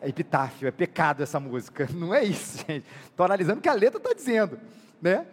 É 0.01 0.07
epitáfio, 0.07 0.65
é 0.65 0.71
pecado 0.71 1.21
essa 1.21 1.41
música. 1.41 1.85
Não 1.93 2.13
é 2.13 2.23
isso, 2.23 2.65
gente. 2.65 2.85
Estou 3.03 3.25
analisando 3.25 3.59
o 3.59 3.61
que 3.61 3.67
a 3.67 3.73
letra 3.73 3.97
está 3.97 4.13
dizendo, 4.13 4.57
né? 5.01 5.27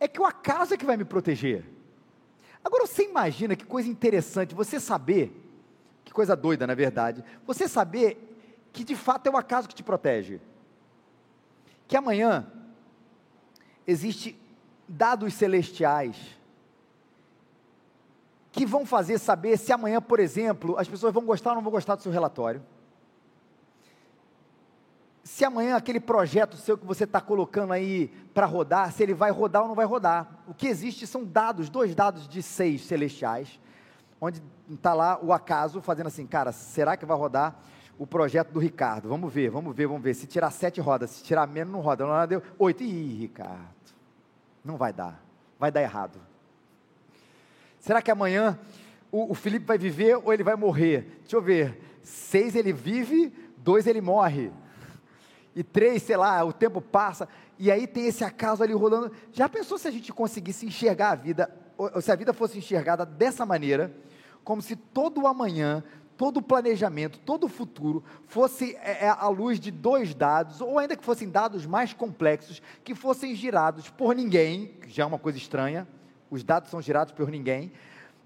É 0.00 0.08
que 0.08 0.20
o 0.20 0.24
acaso 0.24 0.74
é 0.74 0.76
que 0.76 0.84
vai 0.84 0.96
me 0.96 1.04
proteger. 1.04 1.64
Agora 2.64 2.84
você 2.84 3.04
imagina 3.04 3.54
que 3.54 3.64
coisa 3.64 3.88
interessante 3.88 4.56
você 4.56 4.80
saber, 4.80 5.30
que 6.04 6.12
coisa 6.12 6.34
doida 6.34 6.66
na 6.66 6.74
verdade, 6.74 7.22
você 7.46 7.68
saber 7.68 8.18
que 8.72 8.82
de 8.82 8.96
fato 8.96 9.28
é 9.28 9.30
o 9.30 9.36
acaso 9.36 9.68
que 9.68 9.74
te 9.76 9.84
protege. 9.84 10.40
Que 11.86 11.96
amanhã 11.96 12.44
existe 13.86 14.36
dados 14.88 15.34
celestiais 15.34 16.36
que 18.56 18.64
vão 18.64 18.86
fazer 18.86 19.18
saber 19.18 19.58
se 19.58 19.70
amanhã, 19.70 20.00
por 20.00 20.18
exemplo, 20.18 20.78
as 20.78 20.88
pessoas 20.88 21.12
vão 21.12 21.24
gostar 21.26 21.50
ou 21.50 21.56
não 21.56 21.62
vão 21.62 21.70
gostar 21.70 21.94
do 21.94 22.02
seu 22.02 22.10
relatório. 22.10 22.62
Se 25.22 25.44
amanhã 25.44 25.76
aquele 25.76 26.00
projeto 26.00 26.56
seu 26.56 26.78
que 26.78 26.86
você 26.86 27.04
está 27.04 27.20
colocando 27.20 27.74
aí 27.74 28.08
para 28.32 28.46
rodar, 28.46 28.90
se 28.92 29.02
ele 29.02 29.12
vai 29.12 29.30
rodar 29.30 29.60
ou 29.60 29.68
não 29.68 29.74
vai 29.74 29.84
rodar. 29.84 30.40
O 30.48 30.54
que 30.54 30.68
existe 30.68 31.06
são 31.06 31.22
dados, 31.22 31.68
dois 31.68 31.94
dados 31.94 32.26
de 32.26 32.42
seis 32.42 32.86
celestiais, 32.86 33.60
onde 34.18 34.42
está 34.70 34.94
lá 34.94 35.18
o 35.22 35.34
acaso 35.34 35.82
fazendo 35.82 36.06
assim, 36.06 36.26
cara, 36.26 36.50
será 36.50 36.96
que 36.96 37.04
vai 37.04 37.16
rodar 37.16 37.60
o 37.98 38.06
projeto 38.06 38.52
do 38.52 38.58
Ricardo? 38.58 39.08
Vamos 39.08 39.30
ver, 39.30 39.50
vamos 39.50 39.76
ver, 39.76 39.86
vamos 39.86 40.02
ver. 40.02 40.14
Se 40.14 40.26
tirar 40.26 40.50
sete 40.50 40.80
rodas, 40.80 41.10
se 41.10 41.22
tirar 41.22 41.46
menos 41.46 41.74
não 41.74 41.80
roda. 41.80 42.06
Não 42.06 42.26
deu 42.26 42.42
oito. 42.58 42.82
Ih, 42.82 43.18
Ricardo. 43.18 43.75
Não 44.66 44.76
vai 44.76 44.92
dar. 44.92 45.24
Vai 45.60 45.70
dar 45.70 45.80
errado. 45.80 46.18
Será 47.78 48.02
que 48.02 48.10
amanhã 48.10 48.58
o, 49.12 49.30
o 49.30 49.34
Felipe 49.34 49.64
vai 49.64 49.78
viver 49.78 50.16
ou 50.16 50.32
ele 50.32 50.42
vai 50.42 50.56
morrer? 50.56 51.20
Deixa 51.20 51.36
eu 51.36 51.40
ver. 51.40 51.80
Seis 52.02 52.56
ele 52.56 52.72
vive, 52.72 53.32
dois 53.58 53.86
ele 53.86 54.00
morre. 54.00 54.50
E 55.54 55.62
três, 55.62 56.02
sei 56.02 56.16
lá, 56.16 56.44
o 56.44 56.52
tempo 56.52 56.80
passa. 56.80 57.28
E 57.56 57.70
aí 57.70 57.86
tem 57.86 58.06
esse 58.06 58.24
acaso 58.24 58.60
ali 58.60 58.72
rolando. 58.72 59.12
Já 59.32 59.48
pensou 59.48 59.78
se 59.78 59.86
a 59.86 59.90
gente 59.90 60.12
conseguisse 60.12 60.66
enxergar 60.66 61.10
a 61.10 61.14
vida, 61.14 61.48
ou 61.78 62.00
se 62.02 62.10
a 62.10 62.16
vida 62.16 62.32
fosse 62.32 62.58
enxergada 62.58 63.06
dessa 63.06 63.46
maneira, 63.46 63.94
como 64.42 64.60
se 64.60 64.74
todo 64.74 65.22
o 65.22 65.26
amanhã, 65.28 65.84
todo 66.16 66.38
o 66.38 66.42
planejamento, 66.42 67.18
todo 67.18 67.44
o 67.44 67.48
futuro 67.48 68.02
fosse 68.26 68.74
é, 68.76 69.04
é, 69.04 69.08
à 69.08 69.28
luz 69.28 69.60
de 69.60 69.70
dois 69.70 70.14
dados, 70.14 70.60
ou 70.60 70.78
ainda 70.78 70.96
que 70.96 71.04
fossem 71.04 71.28
dados 71.28 71.66
mais 71.66 71.92
complexos, 71.92 72.62
que 72.82 72.94
fossem 72.94 73.34
girados 73.34 73.90
por 73.90 74.14
ninguém, 74.14 74.68
que 74.80 74.90
já 74.90 75.02
é 75.02 75.06
uma 75.06 75.18
coisa 75.18 75.38
estranha, 75.38 75.86
os 76.30 76.42
dados 76.42 76.70
são 76.70 76.80
girados 76.80 77.12
por 77.12 77.30
ninguém, 77.30 77.70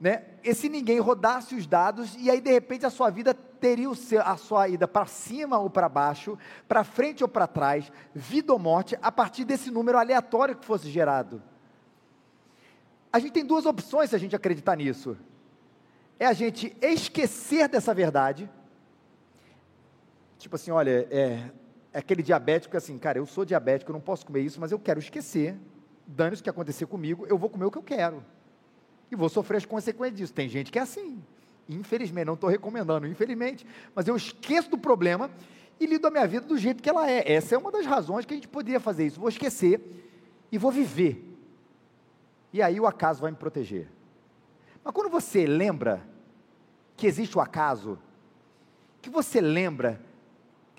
né? 0.01 0.25
Esse 0.43 0.69
ninguém 0.69 0.99
rodasse 0.99 1.55
os 1.55 1.67
dados 1.67 2.17
e 2.19 2.31
aí 2.31 2.41
de 2.41 2.51
repente 2.51 2.87
a 2.87 2.91
sua 2.91 3.11
vida 3.11 3.35
teria 3.35 3.93
seu, 3.95 4.23
a 4.23 4.37
sua 4.37 4.67
ida 4.69 4.89
para 4.89 5.05
cima 5.05 5.59
ou 5.59 5.69
para 5.69 5.89
baixo, 5.89 6.39
para 6.67 6.83
frente 6.83 7.23
ou 7.23 7.29
para 7.29 7.47
trás, 7.47 7.93
vida 8.15 8.53
ou 8.53 8.59
morte, 8.59 8.99
a 9.03 9.13
partir 9.13 9.45
desse 9.45 9.71
número 9.71 9.99
aleatório 9.99 10.57
que 10.57 10.65
fosse 10.65 10.89
gerado. 10.89 11.43
A 13.13 13.19
gente 13.19 13.33
tem 13.33 13.45
duas 13.45 13.67
opções 13.67 14.11
se 14.11 14.17
a 14.17 14.19
gente 14.19 14.35
acreditar 14.35 14.77
nisso 14.77 15.17
é 16.21 16.27
a 16.27 16.35
gente 16.35 16.77
esquecer 16.83 17.67
dessa 17.67 17.95
verdade. 17.95 18.49
Tipo 20.39 20.57
assim, 20.57 20.71
olha, 20.71 21.09
é, 21.11 21.51
é 21.95 21.99
aquele 21.99 22.23
diabético 22.23 22.77
assim, 22.77 22.99
cara, 22.99 23.19
eu 23.19 23.25
sou 23.25 23.43
diabético, 23.43 23.91
eu 23.91 23.95
não 23.95 24.03
posso 24.03 24.27
comer 24.27 24.43
isso, 24.43 24.61
mas 24.61 24.71
eu 24.71 24.79
quero 24.79 25.01
esquecer. 25.01 25.57
Dane-se 26.07 26.43
o 26.43 26.45
que 26.45 26.51
acontecer 26.51 26.85
comigo, 26.85 27.27
eu 27.27 27.39
vou 27.39 27.49
comer 27.49 27.65
o 27.65 27.71
que 27.71 27.79
eu 27.79 27.83
quero. 27.83 28.23
E 29.11 29.17
vou 29.17 29.31
sofrer 29.31 29.57
as 29.57 29.65
consequências 29.65 30.19
disso. 30.19 30.35
Tem 30.35 30.47
gente 30.47 30.71
que 30.71 30.79
é 30.79 30.83
assim. 30.83 31.25
Infelizmente, 31.67 32.27
não 32.27 32.35
estou 32.35 32.51
recomendando, 32.51 33.07
infelizmente. 33.07 33.67
Mas 33.95 34.07
eu 34.07 34.15
esqueço 34.15 34.71
do 34.71 34.77
problema 34.77 35.31
e 35.79 35.87
lido 35.87 36.07
a 36.07 36.11
minha 36.11 36.27
vida 36.27 36.47
do 36.47 36.59
jeito 36.59 36.83
que 36.83 36.91
ela 36.91 37.11
é. 37.11 37.33
Essa 37.33 37.55
é 37.55 37.59
uma 37.59 37.73
das 37.73 37.87
razões 37.87 38.27
que 38.27 38.35
a 38.35 38.37
gente 38.37 38.49
poderia 38.49 38.79
fazer 38.79 39.07
isso. 39.07 39.19
Vou 39.19 39.31
esquecer 39.31 39.81
e 40.53 40.59
vou 40.59 40.71
viver. 40.71 41.27
E 42.53 42.61
aí 42.61 42.79
o 42.79 42.87
acaso 42.87 43.23
vai 43.23 43.31
me 43.31 43.39
proteger. 43.39 43.89
Mas 44.85 44.93
quando 44.93 45.11
você 45.11 45.47
lembra 45.47 46.10
que 47.01 47.07
existe 47.07 47.39
o 47.39 47.41
acaso, 47.41 47.99
que 49.01 49.09
você 49.09 49.41
lembra, 49.41 49.99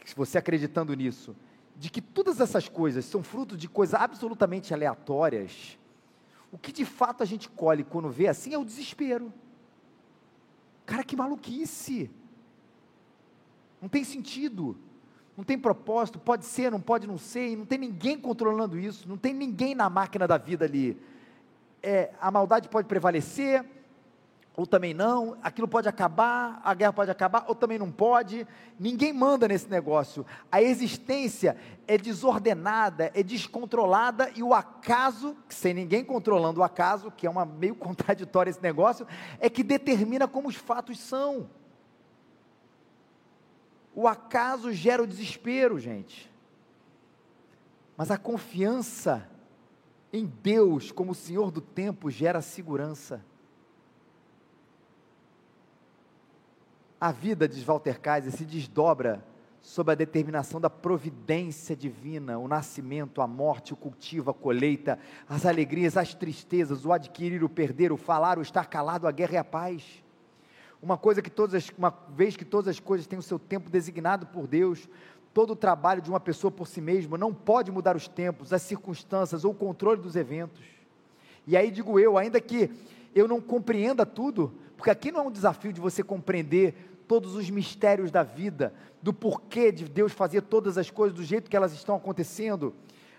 se 0.05 0.15
você 0.15 0.37
acreditando 0.37 0.93
nisso, 0.93 1.35
de 1.75 1.89
que 1.89 1.99
todas 1.99 2.39
essas 2.39 2.69
coisas 2.69 3.05
são 3.05 3.23
fruto 3.23 3.57
de 3.57 3.67
coisas 3.67 3.99
absolutamente 3.99 4.71
aleatórias, 4.71 5.79
o 6.51 6.59
que 6.59 6.71
de 6.71 6.85
fato 6.85 7.23
a 7.23 7.25
gente 7.25 7.49
colhe 7.49 7.83
quando 7.83 8.07
vê 8.07 8.27
assim 8.27 8.53
é 8.53 8.57
o 8.59 8.63
desespero. 8.63 9.33
Cara, 10.85 11.03
que 11.03 11.15
maluquice! 11.15 12.11
Não 13.81 13.89
tem 13.89 14.03
sentido, 14.03 14.77
não 15.35 15.43
tem 15.43 15.57
propósito, 15.57 16.19
pode 16.19 16.45
ser, 16.45 16.69
não 16.69 16.79
pode 16.79 17.07
não 17.07 17.17
ser, 17.17 17.57
não 17.57 17.65
tem 17.65 17.79
ninguém 17.79 18.15
controlando 18.15 18.77
isso, 18.77 19.09
não 19.09 19.17
tem 19.17 19.33
ninguém 19.33 19.73
na 19.73 19.89
máquina 19.89 20.27
da 20.27 20.37
vida 20.37 20.65
ali. 20.65 21.01
É, 21.81 22.11
a 22.21 22.29
maldade 22.29 22.69
pode 22.69 22.87
prevalecer, 22.87 23.65
ou 24.55 24.67
também 24.67 24.93
não, 24.93 25.37
aquilo 25.41 25.67
pode 25.67 25.87
acabar, 25.87 26.59
a 26.63 26.73
guerra 26.73 26.91
pode 26.91 27.09
acabar, 27.09 27.45
ou 27.47 27.55
também 27.55 27.79
não 27.79 27.89
pode, 27.89 28.45
ninguém 28.77 29.13
manda 29.13 29.47
nesse 29.47 29.69
negócio. 29.69 30.25
A 30.51 30.61
existência 30.61 31.55
é 31.87 31.97
desordenada, 31.97 33.11
é 33.13 33.23
descontrolada, 33.23 34.29
e 34.35 34.43
o 34.43 34.53
acaso, 34.53 35.37
sem 35.47 35.73
ninguém 35.73 36.03
controlando 36.03 36.59
o 36.59 36.63
acaso, 36.63 37.11
que 37.11 37.25
é 37.25 37.29
uma 37.29 37.45
meio 37.45 37.75
contraditório 37.75 38.49
esse 38.49 38.61
negócio, 38.61 39.07
é 39.39 39.49
que 39.49 39.63
determina 39.63 40.27
como 40.27 40.49
os 40.49 40.55
fatos 40.55 40.99
são. 40.99 41.49
O 43.95 44.07
acaso 44.07 44.71
gera 44.73 45.01
o 45.01 45.07
desespero, 45.07 45.79
gente. 45.79 46.29
Mas 47.95 48.11
a 48.11 48.17
confiança 48.17 49.29
em 50.11 50.25
Deus 50.25 50.91
como 50.91 51.15
Senhor 51.15 51.51
do 51.51 51.61
tempo 51.61 52.11
gera 52.11 52.41
segurança. 52.41 53.23
A 57.01 57.11
vida, 57.11 57.47
diz 57.47 57.63
Walter 57.63 57.99
Kaiser, 57.99 58.31
se 58.31 58.45
desdobra 58.45 59.25
sob 59.59 59.91
a 59.91 59.95
determinação 59.95 60.61
da 60.61 60.69
providência 60.69 61.75
divina, 61.75 62.37
o 62.37 62.47
nascimento, 62.47 63.23
a 63.23 63.27
morte, 63.27 63.73
o 63.73 63.75
cultivo, 63.75 64.29
a 64.29 64.33
colheita, 64.35 64.99
as 65.27 65.47
alegrias, 65.47 65.97
as 65.97 66.13
tristezas, 66.13 66.85
o 66.85 66.93
adquirir, 66.93 67.43
o 67.43 67.49
perder, 67.49 67.91
o 67.91 67.97
falar, 67.97 68.37
o 68.37 68.43
estar 68.43 68.67
calado, 68.67 69.07
a 69.07 69.11
guerra 69.11 69.33
e 69.33 69.37
a 69.37 69.43
paz. 69.43 70.03
Uma 70.79 70.95
coisa 70.95 71.23
que 71.23 71.29
todas 71.31 71.55
as, 71.55 71.71
uma 71.75 71.91
vez 72.15 72.37
que 72.37 72.45
todas 72.45 72.67
as 72.67 72.79
coisas 72.79 73.07
têm 73.07 73.17
o 73.17 73.23
seu 73.23 73.39
tempo 73.39 73.67
designado 73.67 74.27
por 74.27 74.45
Deus, 74.45 74.87
todo 75.33 75.53
o 75.53 75.55
trabalho 75.55 76.03
de 76.03 76.09
uma 76.11 76.19
pessoa 76.19 76.51
por 76.51 76.67
si 76.67 76.81
mesma 76.81 77.17
não 77.17 77.33
pode 77.33 77.71
mudar 77.71 77.95
os 77.95 78.07
tempos, 78.07 78.53
as 78.53 78.61
circunstâncias 78.61 79.43
ou 79.43 79.53
o 79.53 79.55
controle 79.55 79.99
dos 79.99 80.15
eventos. 80.15 80.63
E 81.47 81.57
aí 81.57 81.71
digo 81.71 81.99
eu, 81.99 82.15
ainda 82.15 82.39
que 82.39 82.69
eu 83.15 83.27
não 83.27 83.41
compreenda 83.41 84.05
tudo, 84.05 84.53
porque 84.81 84.89
aqui 84.89 85.11
não 85.11 85.19
é 85.19 85.23
um 85.23 85.31
desafio 85.31 85.71
de 85.71 85.79
você 85.79 86.03
compreender 86.03 86.90
todos 87.11 87.35
os 87.35 87.49
mistérios 87.49 88.09
da 88.09 88.23
vida, 88.23 88.73
do 89.01 89.11
porquê 89.11 89.69
de 89.69 89.83
Deus 89.83 90.13
fazer 90.13 90.43
todas 90.43 90.77
as 90.77 90.89
coisas 90.89 91.13
do 91.13 91.21
jeito 91.21 91.49
que 91.49 91.57
elas 91.57 91.73
estão 91.73 91.93
acontecendo. 91.93 92.73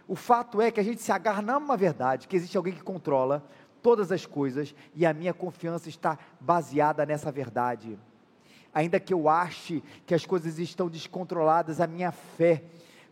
O 0.09 0.17
fato 0.17 0.63
é 0.63 0.71
que 0.71 0.81
a 0.81 0.83
gente 0.83 1.03
se 1.03 1.13
agarra 1.13 1.43
numa 1.43 1.77
verdade, 1.77 2.27
que 2.27 2.35
existe 2.35 2.57
alguém 2.57 2.73
que 2.73 2.83
controla 2.83 3.47
todas 3.83 4.11
as 4.11 4.25
coisas 4.25 4.75
e 4.95 5.05
a 5.05 5.13
minha 5.13 5.35
confiança 5.35 5.91
está 5.91 6.19
baseada 6.41 7.05
nessa 7.05 7.31
verdade. 7.31 7.99
Ainda 8.73 8.99
que 8.99 9.13
eu 9.13 9.29
ache 9.29 9.85
que 10.07 10.15
as 10.15 10.25
coisas 10.25 10.59
estão 10.59 10.89
descontroladas, 10.89 11.79
a 11.79 11.87
minha 11.87 12.13
fé 12.13 12.65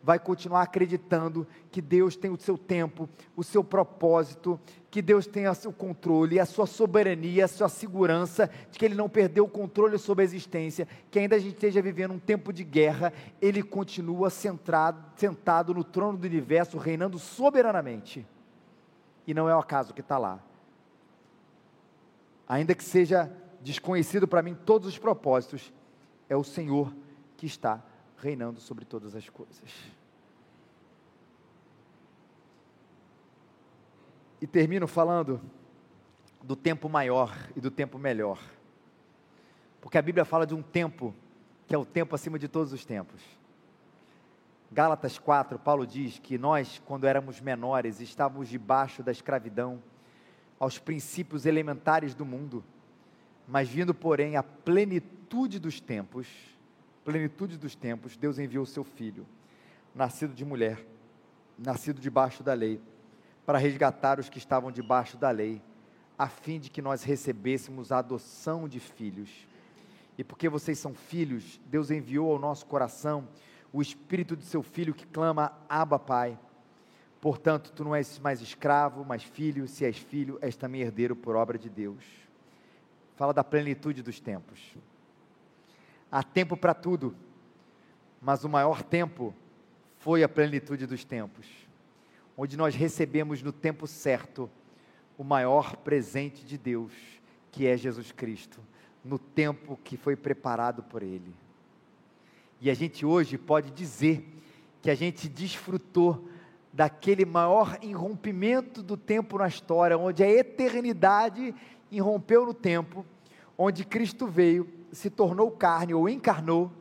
vai 0.03 0.19
continuar 0.19 0.63
acreditando 0.63 1.47
que 1.71 1.83
Deus 1.83 2.17
tem 2.17 2.31
o 2.31 2.41
seu 2.41 2.57
tempo, 2.57 3.07
o 3.37 3.45
seu 3.45 3.63
propósito, 3.63 4.59
que 4.91 5.01
Deus 5.01 5.27
tem 5.27 5.45
o 5.47 5.73
controle, 5.73 6.41
a 6.41 6.45
sua 6.45 6.67
soberania, 6.67 7.45
a 7.45 7.49
sua 7.49 7.69
segurança, 7.69 8.51
de 8.71 8.79
que 8.79 8.85
Ele 8.85 8.97
não 8.97 9.09
perdeu 9.09 9.45
o 9.45 9.49
controle 9.49 9.97
sobre 9.99 10.23
a 10.23 10.25
existência, 10.25 10.89
que 11.11 11.19
ainda 11.19 11.37
a 11.37 11.39
gente 11.39 11.55
esteja 11.55 11.81
vivendo 11.81 12.13
um 12.13 12.19
tempo 12.19 12.53
de 12.53 12.65
guerra, 12.65 13.13
Ele 13.41 13.63
continua 13.63 14.31
centrado, 14.31 15.01
sentado 15.17 15.73
no 15.73 15.85
trono 15.85 16.19
do 16.19 16.27
universo, 16.27 16.77
reinando 16.77 17.19
soberanamente. 17.21 18.27
E 19.27 19.33
não 19.33 19.49
é 19.49 19.55
o 19.55 19.61
acaso 19.61 19.95
que 19.95 20.01
está 20.01 20.19
lá. 20.19 20.43
Ainda 22.49 22.75
que 22.75 22.83
seja 22.83 23.31
desconhecido 23.61 24.27
para 24.27 24.43
mim 24.43 24.57
todos 24.67 24.89
os 24.89 24.99
propósitos, 24.99 25.73
é 26.29 26.35
o 26.35 26.43
Senhor 26.43 26.93
que 27.37 27.47
está 27.47 27.81
reinando 28.17 28.61
sobre 28.61 28.85
todas 28.85 29.15
as 29.15 29.29
coisas. 29.29 30.00
E 34.41 34.47
termino 34.47 34.87
falando 34.87 35.41
do 36.43 36.57
tempo 36.57 36.89
maior 36.89 37.37
e 37.55 37.61
do 37.61 37.71
tempo 37.71 37.99
melhor. 37.99 38.41
Porque 39.81 39.99
a 39.99 40.03
Bíblia 40.03 40.25
fala 40.25 40.47
de 40.47 40.55
um 40.55 40.63
tempo 40.63 41.15
que 41.67 41.75
é 41.75 41.79
o 41.79 41.85
tempo 41.85 42.15
acima 42.15 42.39
de 42.39 42.49
todos 42.49 42.73
os 42.73 42.85
tempos. 42.85 43.23
Gálatas 44.73 45.19
4, 45.19 45.59
Paulo 45.59 45.87
diz 45.87 46.19
que 46.19 46.39
nós, 46.39 46.81
quando 46.85 47.07
éramos 47.07 47.41
menores, 47.41 48.01
estávamos 48.01 48.49
debaixo 48.49 49.03
da 49.03 49.11
escravidão 49.11 49.83
aos 50.61 50.79
princípios 50.79 51.47
elementares 51.47 52.15
do 52.15 52.25
mundo, 52.25 52.63
mas 53.49 53.69
vindo, 53.69 53.93
porém, 53.93 54.37
a 54.37 54.43
plenitude 54.43 55.59
dos 55.59 55.81
tempos, 55.81 56.29
plenitude 57.05 57.57
dos 57.57 57.75
tempos, 57.75 58.17
Deus 58.17 58.39
enviou 58.39 58.63
o 58.63 58.67
seu 58.67 58.85
filho, 58.85 59.27
nascido 59.95 60.35
de 60.35 60.45
mulher, 60.45 60.85
nascido 61.59 62.01
debaixo 62.01 62.43
da 62.43 62.53
lei, 62.53 62.81
para 63.45 63.59
resgatar 63.59 64.19
os 64.21 64.29
que 64.29 64.39
estavam 64.39 64.71
debaixo 64.71 65.17
da 65.17 65.31
lei, 65.31 65.63
a 66.19 66.29
fim 66.29 66.61
de 66.61 66.71
que 66.71 66.83
nós 66.83 67.03
recebêssemos 67.03 67.91
a 67.91 67.99
adoção 67.99 68.69
de 68.69 68.79
filhos. 68.79 69.49
E 70.19 70.25
porque 70.25 70.49
vocês 70.49 70.79
são 70.79 70.95
filhos, 70.95 71.61
Deus 71.67 71.91
enviou 71.91 72.31
ao 72.31 72.39
nosso 72.39 72.67
coração 72.67 73.27
o 73.73 73.81
espírito 73.81 74.37
de 74.37 74.45
seu 74.45 74.63
filho 74.63 74.95
que 74.95 75.07
clama: 75.07 75.53
Abba, 75.69 75.99
Pai. 75.99 76.39
Portanto, 77.21 77.73
tu 77.73 77.85
não 77.85 77.95
és 77.95 78.19
mais 78.19 78.41
escravo, 78.41 79.05
mas 79.05 79.23
filho, 79.23 79.69
se 79.69 79.85
és 79.85 79.97
filho, 79.97 80.39
és 80.41 80.57
também 80.57 80.81
herdeiro 80.81 81.15
por 81.15 81.37
obra 81.37 81.59
de 81.59 81.69
Deus. 81.69 82.03
Fala 83.15 83.35
da 83.35 83.45
plenitude 83.45 84.03
dos 84.03 84.19
tempos. 84.21 84.75
Há 86.11 86.23
tempo 86.23 86.57
para 86.57 86.75
tudo, 86.75 87.15
mas 88.21 88.43
o 88.43 88.49
maior 88.49 88.83
tempo 88.83 89.35
foi 89.99 90.25
a 90.25 90.29
plenitude 90.29 90.87
dos 90.87 91.05
tempos, 91.05 91.47
onde 92.43 92.57
nós 92.57 92.75
recebemos 92.75 93.43
no 93.43 93.53
tempo 93.53 93.87
certo 93.87 94.49
o 95.19 95.23
maior 95.23 95.77
presente 95.77 96.43
de 96.43 96.57
Deus, 96.57 96.91
que 97.53 97.67
é 97.67 97.77
Jesus 97.77 98.13
Cristo, 98.13 98.59
no 99.05 99.19
tempo 99.19 99.79
que 99.85 99.95
foi 99.99 100.17
preparado 100.17 100.83
por 100.83 101.03
Ele. 101.03 101.35
E 102.59 102.71
a 102.71 102.75
gente 102.75 103.05
hoje 103.05 103.37
pode 103.37 103.71
dizer 103.71 104.27
que 104.81 104.91
a 104.91 104.95
gente 104.95 105.29
desfrutou 105.29 106.31
daquele 106.73 107.27
maior 107.27 107.79
irrompimento 107.83 108.83
do 108.83 108.97
tempo 108.97 109.37
na 109.37 109.47
história, 109.47 109.99
onde 109.99 110.23
a 110.23 110.31
eternidade 110.31 111.55
irrompeu 111.91 112.47
no 112.47 112.55
tempo, 112.55 113.05
onde 113.59 113.85
Cristo 113.85 114.27
veio, 114.27 114.67
se 114.91 115.11
tornou 115.11 115.51
carne 115.51 115.93
ou 115.93 116.09
encarnou, 116.09 116.73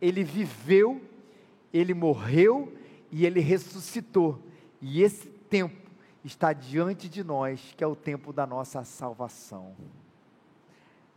ele 0.00 0.22
viveu, 0.22 1.02
ele 1.74 1.92
morreu 1.92 2.72
e 3.10 3.26
ele 3.26 3.40
ressuscitou. 3.40 4.51
E 4.82 5.00
esse 5.02 5.28
tempo 5.28 5.90
está 6.22 6.52
diante 6.52 7.08
de 7.08 7.24
nós, 7.24 7.72
que 7.74 7.82
é 7.82 7.86
o 7.86 7.96
tempo 7.96 8.32
da 8.32 8.46
nossa 8.46 8.84
salvação. 8.84 9.74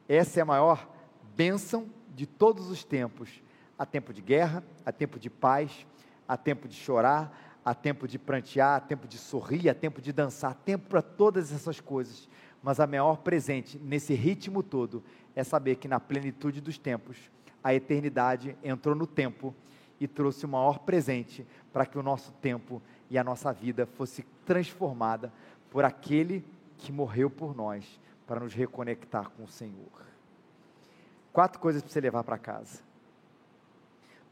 Essa 0.07 0.39
é 0.39 0.43
a 0.43 0.45
maior 0.45 0.88
bênção 1.36 1.89
de 2.16 2.26
todos 2.26 2.70
os 2.70 2.86
tempos 2.86 3.43
Há 3.78 3.86
tempo 3.86 4.13
de 4.13 4.22
guerra, 4.22 4.63
há 4.86 4.91
tempo 4.91 5.20
de 5.20 5.30
paz, 5.30 5.86
há 6.26 6.38
tempo 6.38 6.66
de 6.66 6.76
chorar, 6.76 7.59
há 7.63 7.74
tempo 7.74 8.07
de 8.07 8.18
prantear, 8.18 8.78
há 8.78 8.80
tempo 8.80 9.05
de 9.05 9.18
sorrir, 9.18 9.70
há 9.70 9.74
tempo 9.74 10.01
de 10.01 10.13
dançar, 10.13 10.51
há 10.51 10.53
tempo 10.53 10.88
para 10.88 11.01
todas 11.01 11.51
essas 11.51 11.82
coisas. 11.82 12.30
Mas 12.63 12.80
a 12.80 12.88
maior 12.88 13.18
presente 13.18 13.78
nesse 13.78 14.13
ritmo 14.13 14.63
todo 14.63 15.03
é 15.36 15.43
saber 15.43 15.76
que 15.76 15.89
na 15.89 15.99
plenitude 15.99 16.61
dos 16.61 16.78
tempos, 16.78 17.18
a 17.61 17.74
eternidade 17.74 18.55
entrou 18.63 18.95
no 18.95 19.05
tempo 19.05 19.53
e 19.99 20.07
trouxe 20.07 20.45
o 20.45 20.49
maior 20.49 20.80
presente 20.80 21.45
para 21.74 21.86
que 21.86 21.97
o 21.97 22.03
nosso 22.03 22.32
tempo 22.34 22.82
e 23.10 23.18
a 23.18 23.24
nossa 23.24 23.51
vida 23.51 23.86
fosse 23.86 24.24
transformada 24.45 25.32
por 25.70 25.84
aquele 25.84 26.43
que 26.78 26.91
morreu 26.91 27.30
por 27.30 27.56
nós 27.56 27.99
para 28.26 28.39
nos 28.39 28.53
reconectar 28.53 29.30
com 29.30 29.43
o 29.43 29.47
Senhor. 29.47 30.06
Quatro 31.32 31.60
coisas 31.60 31.82
para 31.82 31.91
você 31.91 31.99
levar 31.99 32.24
para 32.24 32.38
casa. 32.38 32.80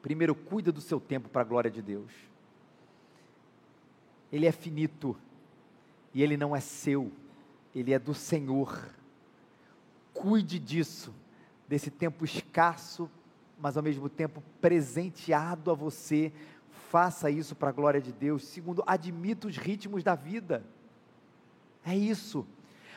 Primeiro, 0.02 0.36
cuida 0.36 0.72
do 0.72 0.82
seu 0.82 1.00
tempo 1.00 1.30
para 1.30 1.42
a 1.42 1.46
glória 1.46 1.70
de 1.70 1.82
Deus. 1.82 2.12
Ele 4.32 4.46
é 4.46 4.52
finito 4.52 5.16
e 6.14 6.24
ele 6.24 6.36
não 6.38 6.56
é 6.56 6.60
seu, 6.60 7.12
ele 7.74 7.94
é 7.94 8.00
do 8.00 8.14
Senhor. 8.14 8.90
Cuide 10.14 10.60
disso, 10.60 11.14
desse 11.68 11.92
tempo 11.92 12.26
escasso, 12.26 13.10
mas 13.60 13.78
ao 13.78 13.84
mesmo 13.84 14.10
tempo 14.10 14.44
presenteado 14.60 15.72
a 15.72 15.74
você. 15.74 16.32
Faça 16.94 17.28
isso 17.32 17.56
para 17.56 17.70
a 17.70 17.72
glória 17.72 18.00
de 18.00 18.12
Deus. 18.12 18.44
Segundo, 18.44 18.84
admita 18.86 19.48
os 19.48 19.58
ritmos 19.58 20.04
da 20.04 20.14
vida. 20.14 20.64
É 21.84 21.98
isso. 21.98 22.46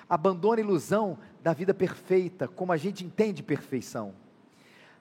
Abandone 0.07 0.61
a 0.61 0.65
ilusão 0.67 1.19
da 1.43 1.55
vida 1.55 1.73
perfeita, 1.73 2.47
como 2.47 2.73
a 2.73 2.77
gente 2.77 3.03
entende 3.03 3.43
perfeição 3.43 4.13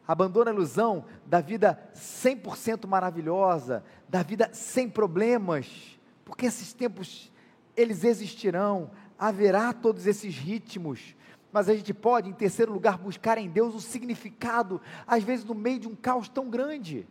abandona 0.07 0.51
a 0.51 0.53
ilusão 0.53 1.05
da 1.25 1.41
vida 1.41 1.79
100% 1.95 2.85
maravilhosa, 2.87 3.83
da 4.07 4.21
vida 4.21 4.49
sem 4.53 4.87
problemas, 4.87 5.99
porque 6.23 6.45
esses 6.45 6.73
tempos 6.73 7.31
eles 7.75 8.03
existirão, 8.03 8.91
haverá 9.17 9.73
todos 9.73 10.05
esses 10.05 10.37
ritmos, 10.37 11.15
mas 11.51 11.67
a 11.69 11.75
gente 11.75 11.91
pode, 11.93 12.29
em 12.29 12.33
terceiro 12.33 12.71
lugar, 12.71 12.99
buscar 12.99 13.39
em 13.39 13.49
Deus 13.49 13.73
o 13.73 13.81
significado, 13.81 14.79
às 15.07 15.23
vezes 15.23 15.43
no 15.43 15.55
meio 15.55 15.79
de 15.79 15.87
um 15.87 15.95
caos 15.95 16.29
tão 16.29 16.49
grande, 16.49 17.07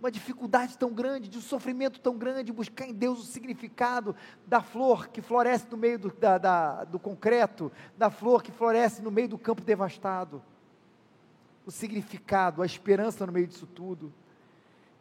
uma 0.00 0.10
dificuldade 0.10 0.78
tão 0.78 0.92
grande, 0.92 1.28
de 1.28 1.38
um 1.38 1.40
sofrimento 1.40 2.00
tão 2.00 2.16
grande, 2.16 2.52
buscar 2.52 2.86
em 2.86 2.94
Deus 2.94 3.20
o 3.20 3.26
significado 3.26 4.14
da 4.46 4.60
flor 4.60 5.08
que 5.08 5.20
floresce 5.20 5.66
no 5.70 5.76
meio 5.76 5.98
do, 5.98 6.10
da, 6.12 6.38
da, 6.38 6.84
do 6.84 6.98
concreto, 6.98 7.72
da 7.96 8.10
flor 8.10 8.42
que 8.42 8.52
floresce 8.52 9.02
no 9.02 9.10
meio 9.10 9.28
do 9.28 9.38
campo 9.38 9.62
devastado 9.62 10.42
o 11.68 11.70
significado, 11.70 12.62
a 12.62 12.66
esperança 12.66 13.26
no 13.26 13.32
meio 13.32 13.46
disso 13.46 13.66
tudo. 13.66 14.10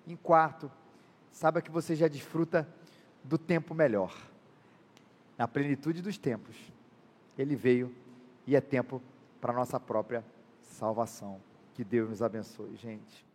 Em 0.05 0.17
quarto, 0.17 0.69
saiba 1.31 1.61
que 1.61 1.71
você 1.71 1.95
já 1.95 2.09
desfruta 2.09 2.67
do 3.23 3.37
tempo 3.37 3.73
melhor. 3.73 4.13
Na 5.37 5.47
plenitude 5.47 6.01
dos 6.01 6.17
tempos, 6.17 6.57
ele 7.37 7.55
veio 7.55 7.95
e 8.45 8.53
é 8.53 8.59
tempo 8.59 9.01
para 9.39 9.53
a 9.53 9.55
nossa 9.55 9.79
própria 9.79 10.25
salvação. 10.61 11.39
Que 11.73 11.85
Deus 11.85 12.09
nos 12.09 12.21
abençoe, 12.21 12.75
gente. 12.75 13.26